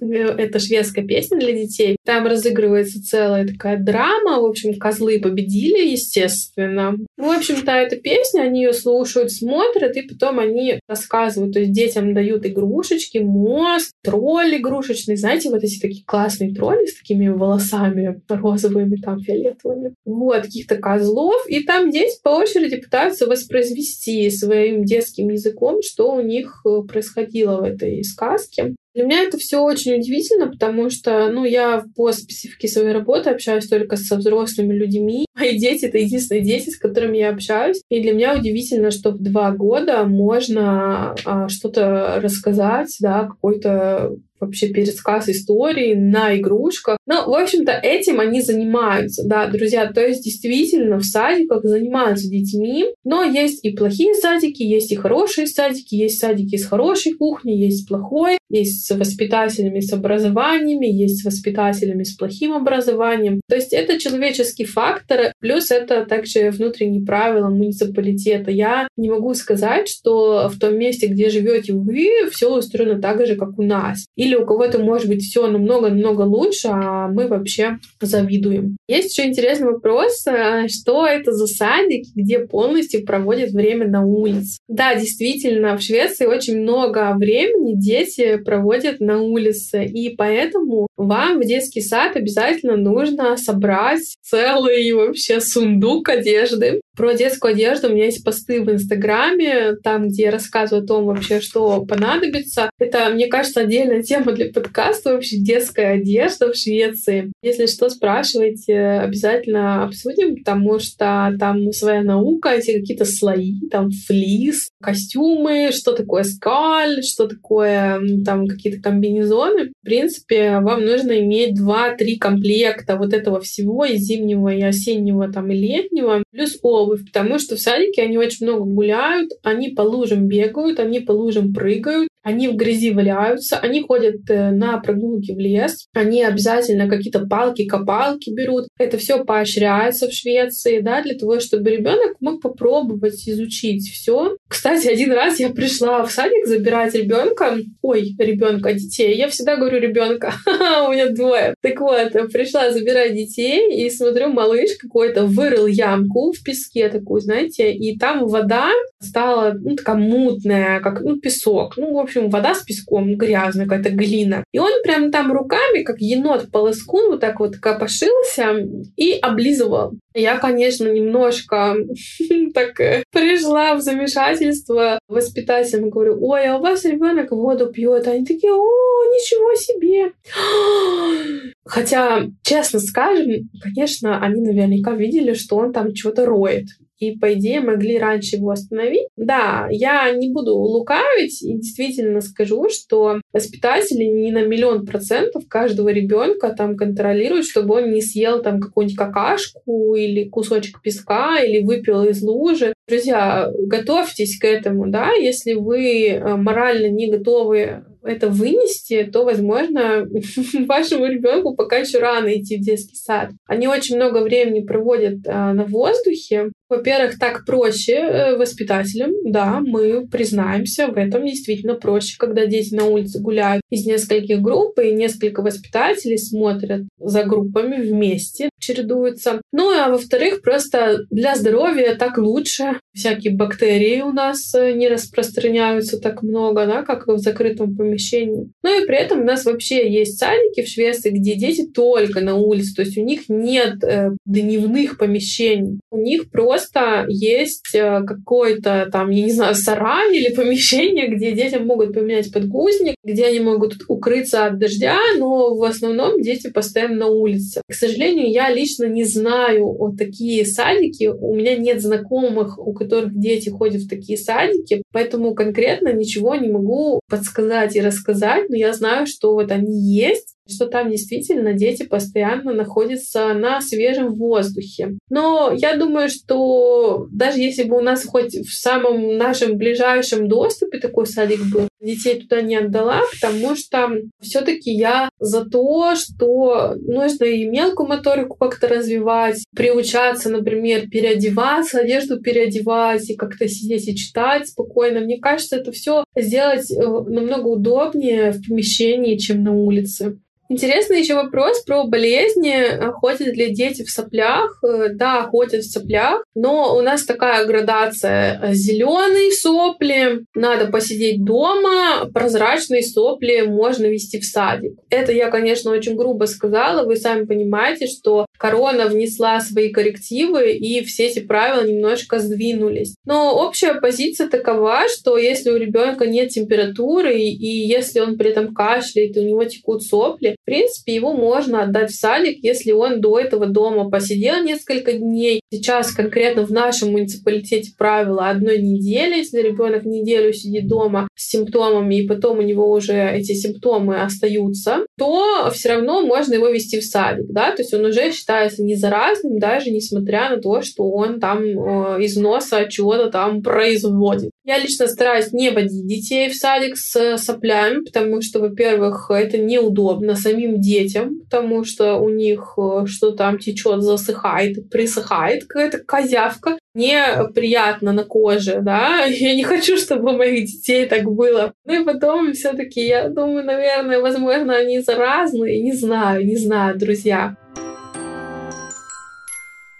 Это 0.00 0.58
шведская 0.58 1.04
песня 1.04 1.38
для 1.38 1.52
детей. 1.52 1.96
Там 2.04 2.26
разыгрывается 2.26 3.00
целая 3.00 3.46
такая 3.46 3.78
драма. 3.78 4.40
В 4.40 4.46
общем, 4.46 4.76
козлы 4.76 5.20
победили, 5.20 5.88
естественно. 5.92 6.96
В 7.16 7.30
общем-то, 7.30 7.70
эта 7.70 7.94
песня, 7.94 8.40
они 8.40 8.64
ее 8.64 8.72
слушают, 8.72 9.30
смотрят, 9.30 9.96
и 9.96 10.02
потом 10.02 10.40
они 10.40 10.80
рассказывают. 10.88 11.52
То 11.52 11.60
есть 11.60 11.70
детям 11.70 12.12
дают 12.12 12.44
игрушечки, 12.44 13.18
мост, 13.18 13.92
тролль 14.02 14.56
игрушечный. 14.56 15.14
Знаете, 15.14 15.48
вот 15.48 15.62
эти 15.62 15.80
такие 15.80 16.04
классные 16.04 16.52
тролли 16.52 16.86
с 16.86 16.98
такими 16.98 17.28
волосами 17.28 18.20
розовыми, 18.28 18.96
там, 18.96 19.20
фиолетовыми. 19.20 19.94
Вот, 20.04 20.42
каких-то 20.42 20.74
козлов 20.76 21.40
и 21.52 21.62
там 21.64 21.90
дети 21.90 22.18
по 22.22 22.30
очереди 22.30 22.80
пытаются 22.80 23.26
воспроизвести 23.26 24.30
своим 24.30 24.86
детским 24.86 25.28
языком, 25.28 25.82
что 25.82 26.14
у 26.14 26.22
них 26.22 26.62
э, 26.64 26.80
происходило 26.88 27.58
в 27.58 27.64
этой 27.64 28.02
сказке. 28.04 28.74
Для 28.94 29.04
меня 29.04 29.22
это 29.22 29.38
все 29.38 29.58
очень 29.58 29.94
удивительно, 29.94 30.48
потому 30.48 30.90
что, 30.90 31.28
ну, 31.30 31.44
я 31.44 31.84
по 31.96 32.12
специфике 32.12 32.68
своей 32.68 32.92
работы 32.92 33.30
общаюсь 33.30 33.66
только 33.66 33.96
со 33.96 34.16
взрослыми 34.16 34.74
людьми. 34.74 35.26
Мои 35.38 35.58
дети— 35.58 35.84
это 35.86 35.98
единственные 35.98 36.44
дети, 36.44 36.70
с 36.70 36.78
которыми 36.78 37.18
я 37.18 37.30
общаюсь. 37.30 37.82
И 37.88 38.00
для 38.02 38.12
меня 38.12 38.36
удивительно, 38.36 38.90
что 38.90 39.10
в 39.10 39.22
два 39.22 39.50
года 39.52 40.04
можно 40.04 41.14
а, 41.24 41.48
что-то 41.48 42.20
рассказать, 42.20 42.96
да, 43.00 43.24
какой-то 43.24 44.12
вообще 44.42 44.68
пересказ 44.68 45.28
истории 45.28 45.94
на 45.94 46.36
игрушках. 46.36 46.98
Ну, 47.06 47.30
в 47.30 47.34
общем-то, 47.34 47.72
этим 47.72 48.20
они 48.20 48.42
занимаются, 48.42 49.22
да, 49.24 49.46
друзья. 49.46 49.90
То 49.92 50.04
есть, 50.04 50.24
действительно, 50.24 50.98
в 50.98 51.04
садиках 51.04 51.62
занимаются 51.62 52.28
детьми, 52.28 52.86
но 53.04 53.22
есть 53.22 53.64
и 53.64 53.70
плохие 53.70 54.14
садики, 54.14 54.62
есть 54.62 54.90
и 54.90 54.96
хорошие 54.96 55.46
садики, 55.46 55.94
есть 55.94 56.18
садики 56.18 56.56
с 56.56 56.66
хорошей 56.66 57.14
кухней, 57.14 57.56
есть 57.56 57.88
плохой, 57.88 58.38
есть 58.50 58.81
с 58.82 58.94
воспитателями 58.94 59.80
с 59.80 59.92
образованиями, 59.92 60.86
есть 60.86 61.22
с 61.22 61.24
воспитателями 61.24 62.02
с 62.02 62.14
плохим 62.14 62.52
образованием. 62.52 63.40
То 63.48 63.56
есть 63.56 63.72
это 63.72 63.98
человеческий 63.98 64.64
фактор, 64.64 65.32
плюс 65.40 65.70
это 65.70 66.04
также 66.04 66.50
внутренние 66.50 67.04
правила 67.04 67.48
муниципалитета. 67.48 68.50
Я 68.50 68.88
не 68.96 69.10
могу 69.10 69.34
сказать, 69.34 69.88
что 69.88 70.48
в 70.48 70.58
том 70.58 70.76
месте, 70.76 71.06
где 71.06 71.30
живете 71.30 71.72
вы, 71.72 72.10
все 72.30 72.54
устроено 72.54 73.00
так 73.00 73.24
же, 73.26 73.36
как 73.36 73.58
у 73.58 73.62
нас. 73.62 74.06
Или 74.16 74.34
у 74.34 74.44
кого-то 74.44 74.78
может 74.78 75.08
быть 75.08 75.22
все 75.22 75.46
намного-намного 75.46 76.22
лучше, 76.22 76.68
а 76.68 77.08
мы 77.08 77.28
вообще 77.28 77.78
завидуем. 78.00 78.76
Есть 78.88 79.16
еще 79.16 79.28
интересный 79.28 79.72
вопрос, 79.72 80.26
э, 80.26 80.68
что 80.68 81.06
это 81.06 81.32
за 81.32 81.46
садик, 81.46 82.06
где 82.14 82.40
полностью 82.40 83.04
проводят 83.04 83.50
время 83.50 83.88
на 83.88 84.04
улице. 84.04 84.58
Да, 84.68 84.94
действительно, 84.94 85.76
в 85.76 85.82
Швеции 85.82 86.26
очень 86.26 86.60
много 86.60 87.14
времени 87.16 87.74
дети 87.74 88.36
проводят 88.36 88.71
на 89.00 89.20
улице, 89.20 89.84
и 89.84 90.14
поэтому 90.16 90.88
вам 91.06 91.40
в 91.40 91.44
детский 91.44 91.80
сад 91.80 92.16
обязательно 92.16 92.76
нужно 92.76 93.36
собрать 93.36 94.16
целый 94.22 94.92
вообще 94.92 95.40
сундук 95.40 96.08
одежды, 96.08 96.80
Про 96.94 97.14
детскую 97.14 97.52
одежду 97.52 97.88
у 97.88 97.92
меня 97.92 98.04
есть 98.04 98.22
посты 98.22 98.60
в 98.60 98.70
Инстаграме, 98.70 99.76
там, 99.82 100.08
где 100.08 100.24
я 100.24 100.30
рассказываю 100.30 100.84
о 100.84 100.86
том 100.86 101.06
вообще, 101.06 101.40
что 101.40 101.86
понадобится. 101.86 102.68
Это, 102.78 103.08
мне 103.08 103.28
кажется, 103.28 103.60
отдельная 103.60 104.02
тема 104.02 104.32
для 104.32 104.52
подкаста, 104.52 105.14
вообще 105.14 105.38
детская 105.38 105.94
одежда 105.94 106.52
в 106.52 106.56
Швеции. 106.56 107.32
Если 107.42 107.64
что, 107.64 107.88
спрашивайте, 107.88 108.78
обязательно 108.78 109.84
обсудим, 109.84 110.36
потому 110.36 110.78
что 110.80 111.34
там 111.40 111.72
своя 111.72 112.02
наука, 112.02 112.50
эти 112.50 112.78
какие-то 112.78 113.06
слои, 113.06 113.54
там 113.70 113.90
флис, 113.90 114.68
костюмы, 114.82 115.70
что 115.72 115.92
такое 115.92 116.24
скаль, 116.24 117.02
что 117.02 117.26
такое 117.26 118.02
там 118.22 118.46
какие-то 118.46 118.82
комбинезоны. 118.82 119.70
В 119.70 119.84
принципе, 119.84 120.58
вам 120.60 120.84
нужно 120.84 120.91
иметь 121.00 121.58
2-3 121.58 122.18
комплекта 122.18 122.96
вот 122.96 123.12
этого 123.12 123.40
всего, 123.40 123.84
и 123.84 123.96
зимнего, 123.96 124.48
и 124.54 124.62
осеннего, 124.62 125.32
там, 125.32 125.50
и 125.50 125.56
летнего, 125.56 126.22
плюс 126.30 126.58
обувь, 126.62 127.04
потому 127.06 127.38
что 127.38 127.56
в 127.56 127.60
садике 127.60 128.02
они 128.02 128.18
очень 128.18 128.46
много 128.46 128.64
гуляют, 128.64 129.30
они 129.42 129.70
по 129.70 129.82
лужам 129.82 130.26
бегают, 130.26 130.78
они 130.78 131.00
по 131.00 131.12
лужам 131.12 131.52
прыгают, 131.52 132.08
они 132.22 132.48
в 132.48 132.56
грязи 132.56 132.90
валяются, 132.92 133.58
они 133.58 133.82
ходят 133.82 134.28
э, 134.28 134.50
на 134.50 134.78
прогулки 134.78 135.32
в 135.32 135.38
лес, 135.38 135.86
они 135.92 136.22
обязательно 136.22 136.88
какие-то 136.88 137.26
палки-копалки 137.26 138.30
берут. 138.30 138.68
Это 138.78 138.98
все 138.98 139.24
поощряется 139.24 140.08
в 140.08 140.12
Швеции, 140.12 140.80
да, 140.80 141.02
для 141.02 141.14
того, 141.14 141.40
чтобы 141.40 141.70
ребенок 141.70 142.16
мог 142.20 142.40
попробовать 142.40 143.28
изучить 143.28 143.90
все. 143.90 144.36
Кстати, 144.48 144.88
один 144.88 145.12
раз 145.12 145.40
я 145.40 145.50
пришла 145.50 146.04
в 146.04 146.10
садик 146.10 146.46
забирать 146.46 146.94
ребенка, 146.94 147.58
ой, 147.82 148.14
ребенка, 148.18 148.72
детей. 148.72 149.16
Я 149.16 149.28
всегда 149.28 149.56
говорю 149.56 149.80
ребенка, 149.80 150.34
у 150.46 150.92
меня 150.92 151.08
двое. 151.10 151.54
Так 151.60 151.80
вот, 151.80 152.12
пришла 152.32 152.70
забирать 152.70 153.14
детей 153.14 153.84
и 153.84 153.90
смотрю, 153.90 154.28
малыш 154.28 154.70
какой-то 154.80 155.26
вырыл 155.26 155.66
ямку 155.66 156.32
в 156.32 156.42
песке 156.42 156.88
такую, 156.88 157.20
знаете, 157.20 157.72
и 157.72 157.98
там 157.98 158.26
вода 158.26 158.70
стала 159.00 159.54
ну, 159.58 159.76
такая 159.76 159.96
мутная, 159.96 160.80
как 160.80 161.00
ну, 161.00 161.18
песок. 161.18 161.76
Ну, 161.76 161.92
в 161.94 161.98
общем, 161.98 162.11
общем, 162.16 162.30
вода 162.30 162.54
с 162.54 162.62
песком, 162.62 163.16
грязная 163.16 163.66
какая-то 163.66 163.90
глина. 163.90 164.44
И 164.52 164.58
он 164.58 164.70
прям 164.82 165.10
там 165.10 165.32
руками, 165.32 165.82
как 165.82 166.00
енот 166.00 166.50
полоскун, 166.50 167.10
вот 167.10 167.20
так 167.20 167.40
вот 167.40 167.56
копошился 167.56 168.54
и 168.96 169.12
облизывал. 169.12 169.94
Я, 170.14 170.38
конечно, 170.38 170.88
немножко 170.88 171.76
так 172.54 172.80
э, 172.80 173.02
пришла 173.10 173.74
в 173.74 173.80
замешательство 173.80 174.98
воспитателям. 175.08 175.90
Говорю, 175.90 176.18
ой, 176.20 176.46
а 176.46 176.58
у 176.58 176.60
вас 176.60 176.84
ребенок 176.84 177.30
воду 177.30 177.72
пьет. 177.72 178.06
Они 178.06 178.24
такие, 178.24 178.52
о, 178.52 179.04
ничего 179.06 179.54
себе. 179.54 180.12
Хотя, 181.64 182.26
честно 182.42 182.78
скажем, 182.80 183.48
конечно, 183.62 184.20
они 184.20 184.42
наверняка 184.42 184.92
видели, 184.92 185.32
что 185.34 185.56
он 185.56 185.72
там 185.72 185.94
что-то 185.94 186.26
роет 186.26 186.66
и, 187.02 187.18
по 187.18 187.34
идее, 187.34 187.60
могли 187.60 187.98
раньше 187.98 188.36
его 188.36 188.50
остановить. 188.50 189.08
Да, 189.16 189.66
я 189.70 190.08
не 190.12 190.30
буду 190.30 190.54
лукавить 190.54 191.42
и 191.42 191.56
действительно 191.56 192.20
скажу, 192.20 192.68
что 192.70 193.20
воспитатели 193.32 194.04
не 194.04 194.30
на 194.30 194.44
миллион 194.44 194.86
процентов 194.86 195.48
каждого 195.48 195.88
ребенка 195.88 196.54
там 196.56 196.76
контролируют, 196.76 197.46
чтобы 197.46 197.74
он 197.74 197.90
не 197.90 198.02
съел 198.02 198.40
там 198.40 198.60
какую-нибудь 198.60 198.96
какашку 198.96 199.96
или 199.96 200.28
кусочек 200.28 200.80
песка 200.80 201.42
или 201.42 201.64
выпил 201.64 202.04
из 202.04 202.22
лужи. 202.22 202.72
Друзья, 202.86 203.50
готовьтесь 203.66 204.38
к 204.38 204.44
этому, 204.44 204.88
да, 204.88 205.12
если 205.12 205.54
вы 205.54 206.08
э, 206.08 206.36
морально 206.36 206.88
не 206.88 207.10
готовы 207.10 207.82
это 208.04 208.28
вынести, 208.28 209.04
то, 209.04 209.24
возможно, 209.24 210.06
вашему 210.66 211.06
ребенку 211.06 211.54
пока 211.54 211.76
еще 211.76 211.98
рано 211.98 212.36
идти 212.36 212.56
в 212.56 212.62
детский 212.62 212.96
сад. 212.96 213.30
Они 213.46 213.68
очень 213.68 213.96
много 213.96 214.18
времени 214.18 214.64
проводят 214.64 215.18
а, 215.26 215.52
на 215.52 215.64
воздухе. 215.64 216.50
Во-первых, 216.72 217.18
так 217.18 217.44
проще 217.44 217.92
э, 217.92 218.36
воспитателям, 218.38 219.12
да, 219.26 219.60
мы 219.60 220.06
признаемся, 220.06 220.86
в 220.86 220.96
этом 220.96 221.26
действительно 221.26 221.74
проще, 221.74 222.16
когда 222.18 222.46
дети 222.46 222.74
на 222.74 222.86
улице 222.86 223.20
гуляют 223.20 223.60
из 223.68 223.84
нескольких 223.84 224.40
групп, 224.40 224.78
и 224.78 224.90
несколько 224.92 225.42
воспитателей 225.42 226.16
смотрят 226.16 226.84
за 226.98 227.24
группами 227.24 227.76
вместе, 227.76 228.48
чередуются. 228.58 229.42
Ну, 229.52 229.70
а 229.78 229.90
во-вторых, 229.90 230.40
просто 230.40 231.04
для 231.10 231.36
здоровья 231.36 231.94
так 231.94 232.16
лучше. 232.16 232.80
Всякие 232.94 233.34
бактерии 233.34 234.00
у 234.00 234.12
нас 234.12 234.54
э, 234.54 234.72
не 234.72 234.88
распространяются 234.88 236.00
так 236.00 236.22
много, 236.22 236.64
да, 236.66 236.82
как 236.84 237.06
в 237.06 237.18
закрытом 237.18 237.76
помещении. 237.76 238.50
Ну 238.62 238.82
и 238.82 238.86
при 238.86 238.96
этом 238.96 239.20
у 239.20 239.24
нас 239.24 239.44
вообще 239.44 239.92
есть 239.92 240.18
садики 240.18 240.62
в 240.62 240.68
Швеции, 240.68 241.10
где 241.10 241.34
дети 241.34 241.66
только 241.66 242.22
на 242.22 242.36
улице, 242.36 242.74
то 242.76 242.82
есть 242.82 242.96
у 242.96 243.04
них 243.04 243.28
нет 243.28 243.84
э, 243.84 244.12
дневных 244.24 244.96
помещений. 244.96 245.80
У 245.90 245.98
них 245.98 246.30
просто 246.30 246.61
есть 247.08 247.74
э, 247.74 248.02
какой-то 248.06 248.88
там, 248.92 249.10
я 249.10 249.24
не 249.24 249.32
знаю, 249.32 249.54
сарай 249.54 250.16
или 250.16 250.34
помещение, 250.36 251.08
где 251.08 251.32
детям 251.32 251.66
могут 251.66 251.94
поменять 251.94 252.32
подгузник, 252.32 252.96
где 253.04 253.26
они 253.26 253.40
могут 253.40 253.76
укрыться 253.88 254.46
от 254.46 254.58
дождя, 254.58 254.98
но 255.18 255.54
в 255.54 255.62
основном 255.64 256.20
дети 256.20 256.50
постоянно 256.50 256.96
на 256.96 257.06
улице. 257.06 257.62
К 257.68 257.74
сожалению, 257.74 258.30
я 258.30 258.50
лично 258.50 258.84
не 258.84 259.04
знаю 259.04 259.66
вот 259.66 259.96
такие 259.96 260.44
садики, 260.44 261.06
у 261.06 261.34
меня 261.34 261.56
нет 261.56 261.80
знакомых, 261.80 262.58
у 262.58 262.72
которых 262.72 263.18
дети 263.18 263.48
ходят 263.48 263.82
в 263.82 263.88
такие 263.88 264.18
садики, 264.18 264.82
поэтому 264.92 265.34
конкретно 265.34 265.92
ничего 265.92 266.34
не 266.34 266.48
могу 266.48 267.00
подсказать 267.08 267.76
и 267.76 267.80
рассказать, 267.80 268.48
но 268.48 268.56
я 268.56 268.72
знаю, 268.72 269.06
что 269.06 269.32
вот 269.32 269.50
они 269.50 269.78
есть, 269.78 270.34
что 270.48 270.66
там 270.66 270.90
действительно 270.90 271.52
дети 271.52 271.84
постоянно 271.84 272.52
находятся 272.52 273.32
на 273.34 273.60
свежем 273.60 274.14
воздухе. 274.14 274.96
Но 275.08 275.52
я 275.56 275.76
думаю, 275.76 276.08
что 276.08 277.06
даже 277.10 277.38
если 277.38 277.64
бы 277.64 277.78
у 277.78 277.82
нас 277.82 278.04
хоть 278.04 278.34
в 278.34 278.52
самом 278.52 279.16
нашем 279.16 279.56
ближайшем 279.56 280.28
доступе 280.28 280.78
такой 280.78 281.06
садик 281.06 281.40
был, 281.52 281.68
детей 281.82 282.20
туда 282.20 282.40
не 282.40 282.56
отдала, 282.56 283.00
потому 283.12 283.56
что 283.56 283.90
все-таки 284.20 284.72
я 284.72 285.08
за 285.18 285.44
то, 285.44 285.94
что 285.96 286.74
нужно 286.76 287.24
и 287.24 287.44
мелкую 287.44 287.88
моторику 287.88 288.36
как-то 288.36 288.68
развивать, 288.68 289.44
приучаться, 289.54 290.30
например, 290.30 290.88
переодеваться, 290.88 291.80
одежду 291.80 292.20
переодевать 292.20 293.08
и 293.10 293.16
как-то 293.16 293.48
сидеть 293.48 293.88
и 293.88 293.96
читать 293.96 294.48
спокойно. 294.48 295.00
Мне 295.00 295.18
кажется, 295.18 295.56
это 295.56 295.72
все 295.72 296.04
сделать 296.16 296.70
э, 296.70 296.76
намного 296.76 297.48
удобнее 297.48 298.32
в 298.32 298.46
помещении, 298.46 299.18
чем 299.18 299.42
на 299.42 299.52
улице. 299.52 300.18
Интересный 300.52 301.00
еще 301.00 301.14
вопрос 301.14 301.62
про 301.62 301.84
болезни. 301.84 302.78
Ходят 303.00 303.34
ли 303.34 303.54
дети 303.54 303.84
в 303.84 303.90
соплях? 303.90 304.62
Э, 304.62 304.90
да, 304.92 305.22
ходят 305.22 305.64
в 305.64 305.72
соплях, 305.72 306.26
но 306.34 306.76
у 306.76 306.82
нас 306.82 307.06
такая 307.06 307.46
градация. 307.46 308.52
Зеленые 308.52 309.32
сопли 309.32 310.26
надо 310.34 310.66
посидеть 310.66 311.24
дома, 311.24 312.06
прозрачные 312.12 312.82
сопли 312.82 313.46
можно 313.46 313.86
вести 313.86 314.20
в 314.20 314.26
садик. 314.26 314.74
Это 314.90 315.10
я, 315.12 315.30
конечно, 315.30 315.70
очень 315.70 315.96
грубо 315.96 316.26
сказала. 316.26 316.84
Вы 316.84 316.96
сами 316.96 317.24
понимаете, 317.24 317.86
что 317.86 318.26
корона 318.36 318.88
внесла 318.88 319.40
свои 319.40 319.72
коррективы, 319.72 320.52
и 320.52 320.84
все 320.84 321.06
эти 321.06 321.20
правила 321.20 321.66
немножко 321.66 322.18
сдвинулись. 322.18 322.94
Но 323.06 323.34
общая 323.42 323.80
позиция 323.80 324.28
такова, 324.28 324.82
что 324.90 325.16
если 325.16 325.48
у 325.48 325.56
ребенка 325.56 326.06
нет 326.06 326.28
температуры, 326.28 327.18
и 327.18 327.66
если 327.66 328.00
он 328.00 328.18
при 328.18 328.32
этом 328.32 328.52
кашляет, 328.52 329.16
и 329.16 329.20
у 329.20 329.26
него 329.26 329.44
текут 329.44 329.82
сопли, 329.82 330.36
в 330.42 330.44
принципе, 330.44 330.94
его 330.94 331.12
можно 331.12 331.62
отдать 331.62 331.92
в 331.92 331.94
садик, 331.94 332.42
если 332.42 332.72
он 332.72 333.00
до 333.00 333.18
этого 333.20 333.46
дома 333.46 333.88
посидел 333.88 334.42
несколько 334.42 334.92
дней. 334.92 335.40
Сейчас 335.52 335.92
конкретно 335.92 336.44
в 336.44 336.50
нашем 336.50 336.90
муниципалитете 336.92 337.70
правило 337.78 338.28
одной 338.28 338.60
недели. 338.60 339.18
Если 339.18 339.40
ребенок 339.40 339.84
неделю 339.84 340.32
сидит 340.32 340.66
дома 340.66 341.06
с 341.14 341.30
симптомами, 341.30 342.00
и 342.00 342.08
потом 342.08 342.38
у 342.38 342.42
него 342.42 342.68
уже 342.72 342.92
эти 342.92 343.34
симптомы 343.34 344.02
остаются, 344.02 344.84
то 344.98 345.48
все 345.52 345.74
равно 345.74 346.00
можно 346.00 346.34
его 346.34 346.48
вести 346.48 346.80
в 346.80 346.84
садик. 346.84 347.26
Да? 347.30 347.52
То 347.52 347.62
есть 347.62 347.72
он 347.72 347.84
уже 347.84 348.10
считается 348.10 348.64
не 348.64 348.74
заразным, 348.74 349.38
даже 349.38 349.70
несмотря 349.70 350.28
на 350.30 350.38
то, 350.38 350.62
что 350.62 350.90
он 350.90 351.20
там 351.20 351.44
э, 351.44 352.02
из 352.02 352.16
носа 352.16 352.66
чего-то 352.68 353.10
там 353.10 353.42
производит. 353.42 354.32
Я 354.44 354.58
лично 354.58 354.88
стараюсь 354.88 355.32
не 355.32 355.50
водить 355.50 355.86
детей 355.86 356.28
в 356.28 356.34
садик 356.34 356.76
с 356.76 357.16
соплями, 357.18 357.84
потому 357.84 358.22
что, 358.22 358.40
во-первых, 358.40 359.08
это 359.10 359.38
неудобно 359.38 360.16
самим 360.16 360.60
детям, 360.60 361.20
потому 361.20 361.64
что 361.64 361.98
у 361.98 362.08
них 362.08 362.54
э, 362.58 362.86
что 362.86 363.12
там 363.12 363.38
течет, 363.38 363.82
засыхает, 363.82 364.68
присыхает 364.68 365.44
какая-то 365.44 365.78
козявка. 365.78 366.58
Неприятно 366.74 367.92
на 367.92 368.02
коже, 368.02 368.58
да. 368.62 369.04
Я 369.06 369.36
не 369.36 369.44
хочу, 369.44 369.76
чтобы 369.76 370.12
у 370.12 370.16
моих 370.16 370.46
детей 370.46 370.86
так 370.86 371.04
было. 371.04 371.52
Ну 371.64 371.80
и 371.80 371.84
потом 371.84 372.32
все-таки, 372.32 372.84
я 372.84 373.08
думаю, 373.08 373.44
наверное, 373.44 374.00
возможно, 374.00 374.56
они 374.56 374.80
заразные. 374.80 375.62
Не 375.62 375.72
знаю, 375.72 376.26
не 376.26 376.36
знаю, 376.36 376.76
друзья. 376.76 377.36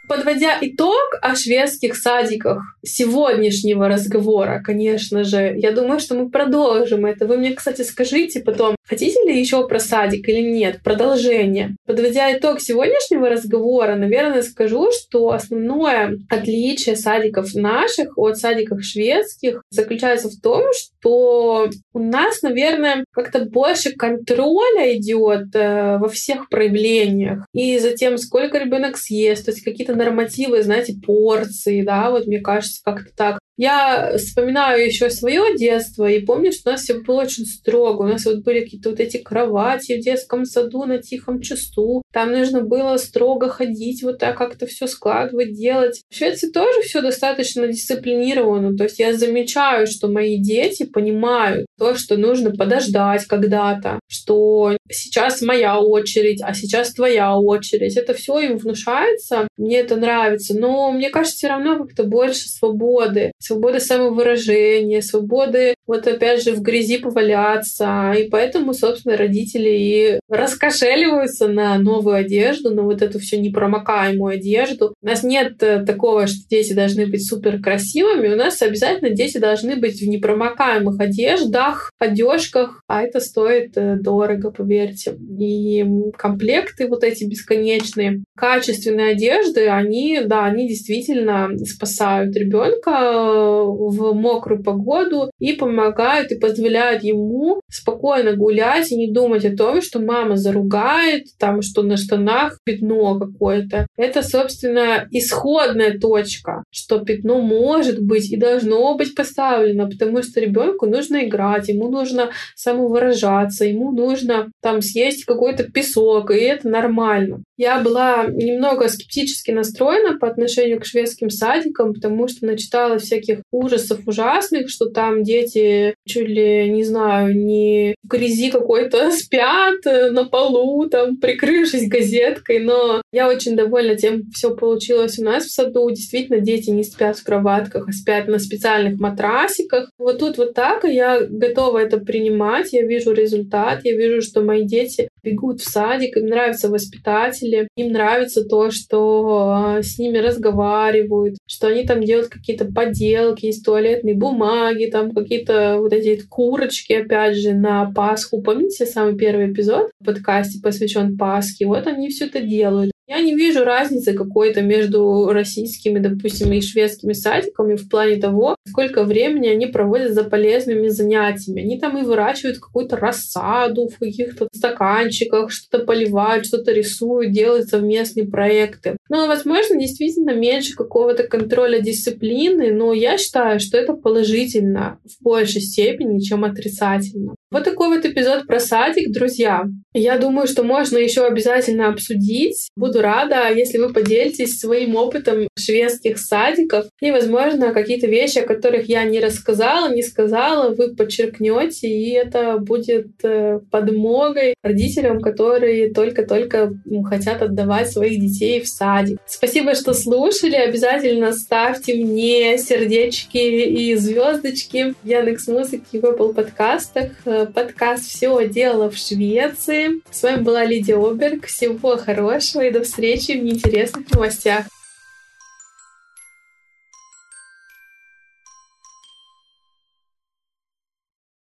Подводя 0.09 0.59
итог 0.61 1.19
о 1.21 1.37
шведских 1.37 1.97
садиках 1.97 2.63
сегодняшнего 2.85 3.89
разговора, 3.89 4.61
конечно 4.65 5.25
же, 5.25 5.55
я 5.57 5.71
думаю, 5.73 6.01
что 6.01 6.15
мы 6.15 6.29
продолжим 6.29 7.07
это. 7.07 7.27
Вы 7.27 7.39
мне, 7.39 7.53
кстати, 7.53 7.83
скажите 7.83 8.41
потом, 8.41 8.75
хотите 8.85 9.23
ли 9.25 9.39
еще 9.39 9.67
про 9.67 9.79
садик 9.79 10.29
или 10.29 10.41
нет, 10.41 10.81
продолжение. 10.83 11.77
Подводя 11.87 12.37
итог 12.37 12.61
сегодняшнего 12.61 13.29
разговора, 13.29 13.95
наверное, 13.95 14.43
скажу, 14.43 14.91
что 14.93 15.31
основное 15.31 16.19
отличие 16.29 16.97
садиков 16.97 17.55
наших 17.55 18.19
от 18.19 18.39
садиков 18.39 18.83
шведских 18.83 19.63
заключается 19.71 20.29
в 20.29 20.41
том, 20.41 20.65
что 20.75 21.71
у 21.93 21.99
нас, 21.99 22.43
наверное, 22.43 23.05
как-то 23.13 23.45
больше 23.45 23.93
контроля 23.93 24.97
идет 24.97 25.55
э, 25.55 25.99
во 25.99 26.09
всех 26.09 26.49
проявлениях. 26.49 27.47
И 27.53 27.79
затем, 27.79 28.19
сколько 28.19 28.59
ребенок 28.59 28.97
съест, 28.97 29.45
то 29.45 29.51
есть 29.51 29.65
какие-то 29.65 29.95
нормативы, 30.05 30.63
знаете, 30.63 30.95
порции, 31.05 31.83
да, 31.83 32.11
вот 32.11 32.27
мне 32.27 32.41
кажется, 32.41 32.81
как-то 32.85 33.15
так. 33.15 33.39
Я 33.63 34.17
вспоминаю 34.19 34.85
еще 34.85 35.09
свое 35.09 35.57
детство 35.57 36.11
и 36.11 36.19
помню, 36.19 36.51
что 36.51 36.71
у 36.71 36.73
нас 36.73 36.83
все 36.83 36.95
было 36.95 37.21
очень 37.21 37.47
строго. 37.47 38.03
У 38.03 38.09
нас 38.09 38.25
вот 38.25 38.39
были 38.39 38.63
какие-то 38.63 38.91
вот 38.91 38.99
эти 38.99 39.19
кровати 39.19 40.01
в 40.01 40.03
детском 40.03 40.45
саду 40.45 40.85
на 40.85 40.99
тихом 40.99 41.41
часу. 41.41 42.03
Там 42.13 42.33
нужно 42.33 42.63
было 42.63 42.97
строго 42.97 43.49
ходить, 43.49 44.03
вот 44.03 44.19
так 44.19 44.37
как-то 44.37 44.67
все 44.67 44.89
складывать, 44.89 45.55
делать. 45.55 46.03
В 46.11 46.17
Швеции 46.17 46.51
тоже 46.51 46.81
все 46.83 47.03
достаточно 47.03 47.69
дисциплинировано. 47.69 48.77
То 48.77 48.83
есть 48.83 48.99
я 48.99 49.13
замечаю, 49.13 49.87
что 49.87 50.09
мои 50.09 50.39
дети 50.39 50.83
понимают 50.83 51.67
то, 51.79 51.95
что 51.95 52.17
нужно 52.17 52.51
подождать 52.51 53.27
когда-то, 53.27 54.01
что 54.09 54.77
сейчас 54.91 55.41
моя 55.41 55.79
очередь, 55.79 56.43
а 56.43 56.53
сейчас 56.53 56.95
твоя 56.95 57.37
очередь. 57.39 57.97
Это 57.97 58.13
все 58.13 58.41
им 58.41 58.57
внушается. 58.57 59.47
Мне 59.57 59.79
это 59.79 59.95
нравится. 59.95 60.59
Но 60.59 60.91
мне 60.91 61.11
кажется, 61.11 61.37
все 61.37 61.47
равно 61.47 61.79
как-то 61.79 62.03
больше 62.03 62.49
свободы 62.49 63.31
свободы 63.53 63.81
самовыражения, 63.81 65.01
свободы 65.01 65.75
вот 65.87 66.07
опять 66.07 66.43
же 66.43 66.53
в 66.53 66.63
грязи 66.63 66.99
поваляться. 66.99 68.15
И 68.19 68.29
поэтому, 68.29 68.73
собственно, 68.73 69.17
родители 69.17 69.71
и 69.71 70.21
раскошеливаются 70.29 71.49
на 71.49 71.77
новую 71.79 72.17
одежду, 72.17 72.71
на 72.71 72.83
вот 72.83 73.03
эту 73.03 73.19
всю 73.19 73.39
непромокаемую 73.39 74.35
одежду. 74.35 74.95
У 75.03 75.07
нас 75.07 75.23
нет 75.23 75.63
э, 75.63 75.85
такого, 75.85 76.27
что 76.27 76.39
дети 76.49 76.73
должны 76.73 77.07
быть 77.07 77.27
супер 77.27 77.61
красивыми. 77.61 78.29
У 78.29 78.37
нас 78.37 78.63
обязательно 78.63 79.11
дети 79.11 79.39
должны 79.39 79.77
быть 79.77 80.01
в 80.01 80.09
непромокаемых 80.09 80.99
одеждах, 81.01 81.93
одежках, 81.99 82.83
а 82.87 83.03
это 83.03 83.21
стоит 83.21 83.77
э, 83.77 83.97
дорого, 83.97 84.51
поверьте. 84.51 85.17
И 85.39 85.85
комплекты 86.17 86.87
вот 86.89 87.05
эти 87.05 87.25
бесконечные, 87.25 88.23
качественные 88.37 89.13
одежды, 89.13 89.69
они, 89.69 90.21
да, 90.25 90.45
они 90.45 90.69
действительно 90.69 91.51
спасают 91.67 92.37
ребенка 92.37 93.32
в 93.33 94.15
мокрую 94.15 94.63
погоду 94.63 95.31
и 95.39 95.53
помогают 95.53 96.31
и 96.33 96.39
позволяют 96.39 97.03
ему 97.03 97.61
спокойно 97.71 98.35
гулять 98.35 98.91
и 98.93 98.97
не 98.97 99.13
думать 99.13 99.45
о 99.45 99.57
том, 99.57 99.81
что 99.83 100.01
мама 100.01 100.37
заругает, 100.37 101.25
там, 101.39 101.63
что 101.63 101.83
на 101.83 101.97
штанах 101.97 102.59
пятно 102.65 103.19
какое-то. 103.19 103.87
Это, 103.97 104.23
собственно, 104.23 105.07
исходная 105.11 105.99
точка, 105.99 106.65
что 106.71 107.01
пятно 107.01 107.41
может 107.41 108.03
быть 108.03 108.31
и 108.31 108.37
должно 108.37 108.97
быть 108.97 109.15
поставлено, 109.15 109.89
потому 109.89 110.23
что 110.23 110.41
ребенку 110.41 110.87
нужно 110.87 111.25
играть, 111.25 111.69
ему 111.69 111.91
нужно 111.91 112.31
самовыражаться, 112.55 113.65
ему 113.65 113.93
нужно 113.93 114.51
там 114.61 114.81
съесть 114.83 115.25
какой-то 115.25 115.65
песок, 115.65 116.31
и 116.31 116.37
это 116.37 116.69
нормально. 116.69 117.43
Я 117.63 117.79
была 117.79 118.27
немного 118.27 118.89
скептически 118.89 119.53
настроена 119.53 120.19
по 120.19 120.27
отношению 120.27 120.81
к 120.81 120.85
шведским 120.85 121.31
садикам, 121.31 121.95
потому 121.95 122.27
что 122.27 122.45
начитала 122.45 122.99
всяких 122.99 123.43
ужасов 123.53 124.01
ужасных, 124.05 124.69
что 124.69 124.87
там 124.87 125.23
дети 125.23 125.95
чуть 126.05 126.27
ли, 126.27 126.69
не 126.69 126.83
знаю, 126.83 127.37
не 127.37 127.95
в 128.03 128.09
грязи 128.09 128.51
какой-то 128.51 129.13
спят 129.13 129.87
э, 129.87 130.11
на 130.11 130.25
полу, 130.25 130.89
там, 130.89 131.19
прикрывшись 131.19 131.89
газеткой. 131.89 132.59
Но 132.59 133.01
я 133.13 133.29
очень 133.29 133.55
довольна 133.55 133.95
тем, 133.95 134.25
все 134.35 134.57
получилось 134.57 135.21
у 135.21 135.25
нас 135.25 135.45
в 135.45 135.53
саду. 135.53 135.89
Действительно, 135.89 136.41
дети 136.41 136.71
не 136.71 136.83
спят 136.83 137.17
в 137.17 137.23
кроватках, 137.23 137.89
а 137.89 137.93
спят 137.93 138.27
на 138.27 138.41
специальных 138.41 138.99
матрасиках. 138.99 139.89
Вот 139.99 140.19
тут 140.19 140.37
вот 140.37 140.55
так, 140.55 140.85
и 140.85 140.93
я 140.93 141.21
готова 141.21 141.79
это 141.79 141.99
принимать. 141.99 142.73
Я 142.73 142.83
вижу 142.83 143.13
результат, 143.13 143.83
я 143.85 143.95
вижу, 143.97 144.21
что 144.21 144.41
мои 144.41 144.65
дети 144.65 145.09
бегут 145.23 145.61
в 145.61 145.69
садик, 145.69 146.17
им 146.17 146.27
нравятся 146.27 146.69
воспитатели, 146.69 147.69
им 147.77 147.93
нравится 147.93 148.45
то, 148.45 148.71
что 148.71 149.77
э, 149.79 149.83
с 149.83 149.99
ними 149.99 150.19
разговаривают, 150.19 151.37
что 151.47 151.69
они 151.69 151.85
там 151.85 152.03
делают 152.03 152.29
какие-то 152.29 152.65
поделки 152.67 153.47
из 153.47 153.63
туалетной 153.63 154.15
бумаги, 154.15 154.91
там 154.91 155.13
какие-то 155.13 155.77
вот 155.79 155.93
эти 155.93 156.23
курочки, 156.27 156.93
опять 156.93 157.37
же, 157.37 157.53
на 157.53 157.91
Пасху. 157.93 158.43
Помните 158.43 158.87
самый 158.87 159.17
первый 159.17 159.53
эпизод 159.53 159.91
в 160.01 160.05
подкасте 160.05 160.61
посвящен 160.63 161.17
Пасхе? 161.17 161.67
Вот 161.67 161.87
они 161.87 162.09
все 162.09 162.27
это 162.27 162.41
делают. 162.41 162.93
Я 163.15 163.21
не 163.21 163.35
вижу 163.35 163.63
разницы 163.63 164.15
какой-то 164.15 164.63
между 164.63 165.29
российскими, 165.31 165.99
допустим, 165.99 166.51
и 166.51 166.63
шведскими 166.63 167.13
садиками 167.13 167.77
в 167.77 167.87
плане 167.91 168.17
того, 168.17 168.57
сколько 168.67 169.05
времени 169.05 169.49
они 169.49 169.67
проводят 169.67 170.15
за 170.15 170.25
полезными 170.25 170.89
занятиями. 170.89 171.61
Они 171.61 171.79
там 171.79 171.99
и 171.99 172.05
выращивают 172.05 172.59
какую-то 172.59 172.97
рассаду 172.97 173.89
в 173.89 173.99
каких-то 173.99 174.49
стаканчиках, 174.55 175.51
что-то 175.51 175.85
поливают, 175.85 176.47
что-то 176.47 176.73
рисуют, 176.73 177.33
делают 177.33 177.69
совместные 177.69 178.27
проекты. 178.27 178.97
Ну, 179.11 179.27
возможно, 179.27 179.79
действительно 179.79 180.35
меньше 180.35 180.75
какого-то 180.75 181.25
контроля 181.25 181.81
дисциплины, 181.81 182.73
но 182.73 182.95
я 182.95 183.19
считаю, 183.19 183.61
что 183.61 183.77
это 183.77 183.93
положительно 183.93 185.01
в 185.05 185.23
большей 185.23 185.61
степени, 185.61 186.19
чем 186.21 186.45
отрицательно. 186.45 187.35
Вот 187.53 187.65
такой 187.65 187.89
вот 187.89 188.07
эпизод 188.07 188.47
про 188.47 188.59
садик, 188.59 189.13
друзья. 189.13 189.65
Я 189.93 190.17
думаю, 190.17 190.47
что 190.47 190.63
можно 190.63 190.97
еще 190.97 191.27
обязательно 191.27 191.89
обсудить. 191.89 192.71
Буду 192.77 193.03
рада, 193.03 193.53
если 193.55 193.77
вы 193.77 193.93
поделитесь 193.93 194.59
своим 194.59 194.97
опытом 194.97 195.49
шведских 195.59 196.19
садиков 196.19 196.87
и, 197.03 197.11
возможно, 197.11 197.75
какие-то 197.75 198.07
вещи, 198.07 198.39
о 198.39 198.47
которых 198.47 198.89
я 198.89 199.05
не 199.05 199.21
рассказала, 199.21 199.93
не 199.95 200.03
сказала, 200.03 200.75
вы 200.75 200.95
подчеркнете, 200.97 201.89
и 201.89 202.13
это 202.13 202.57
будет 202.57 203.09
э, 203.23 203.61
подмогой 203.71 204.55
родителям, 204.63 205.21
которые 205.21 205.93
только-только 205.93 206.73
хотят 207.05 207.43
отдавать 207.43 207.91
своих 207.91 208.19
детей 208.19 208.63
в 208.63 208.67
садик. 208.67 209.19
Спасибо, 209.27 209.75
что 209.75 209.93
слушали. 209.93 210.55
Обязательно 210.55 211.33
ставьте 211.35 211.97
мне 211.97 212.57
сердечки 212.57 213.37
и 213.37 213.95
звездочки 213.97 214.95
в 215.03 215.07
Яндекс.Музыке 215.07 215.85
и 215.93 215.99
в 215.99 216.05
Apple 216.05 216.33
подкастах 216.33 217.11
подкаст 217.47 218.05
«Все 218.05 218.49
дело 218.49 218.91
в 218.91 218.97
Швеции». 218.97 220.03
С 220.11 220.23
вами 220.23 220.43
была 220.43 220.65
Лидия 220.65 220.97
Оберг. 220.97 221.47
Всего 221.47 221.97
хорошего 221.97 222.63
и 222.63 222.71
до 222.71 222.83
встречи 222.83 223.33
в 223.33 223.43
неинтересных 223.43 224.11
новостях. 224.11 224.67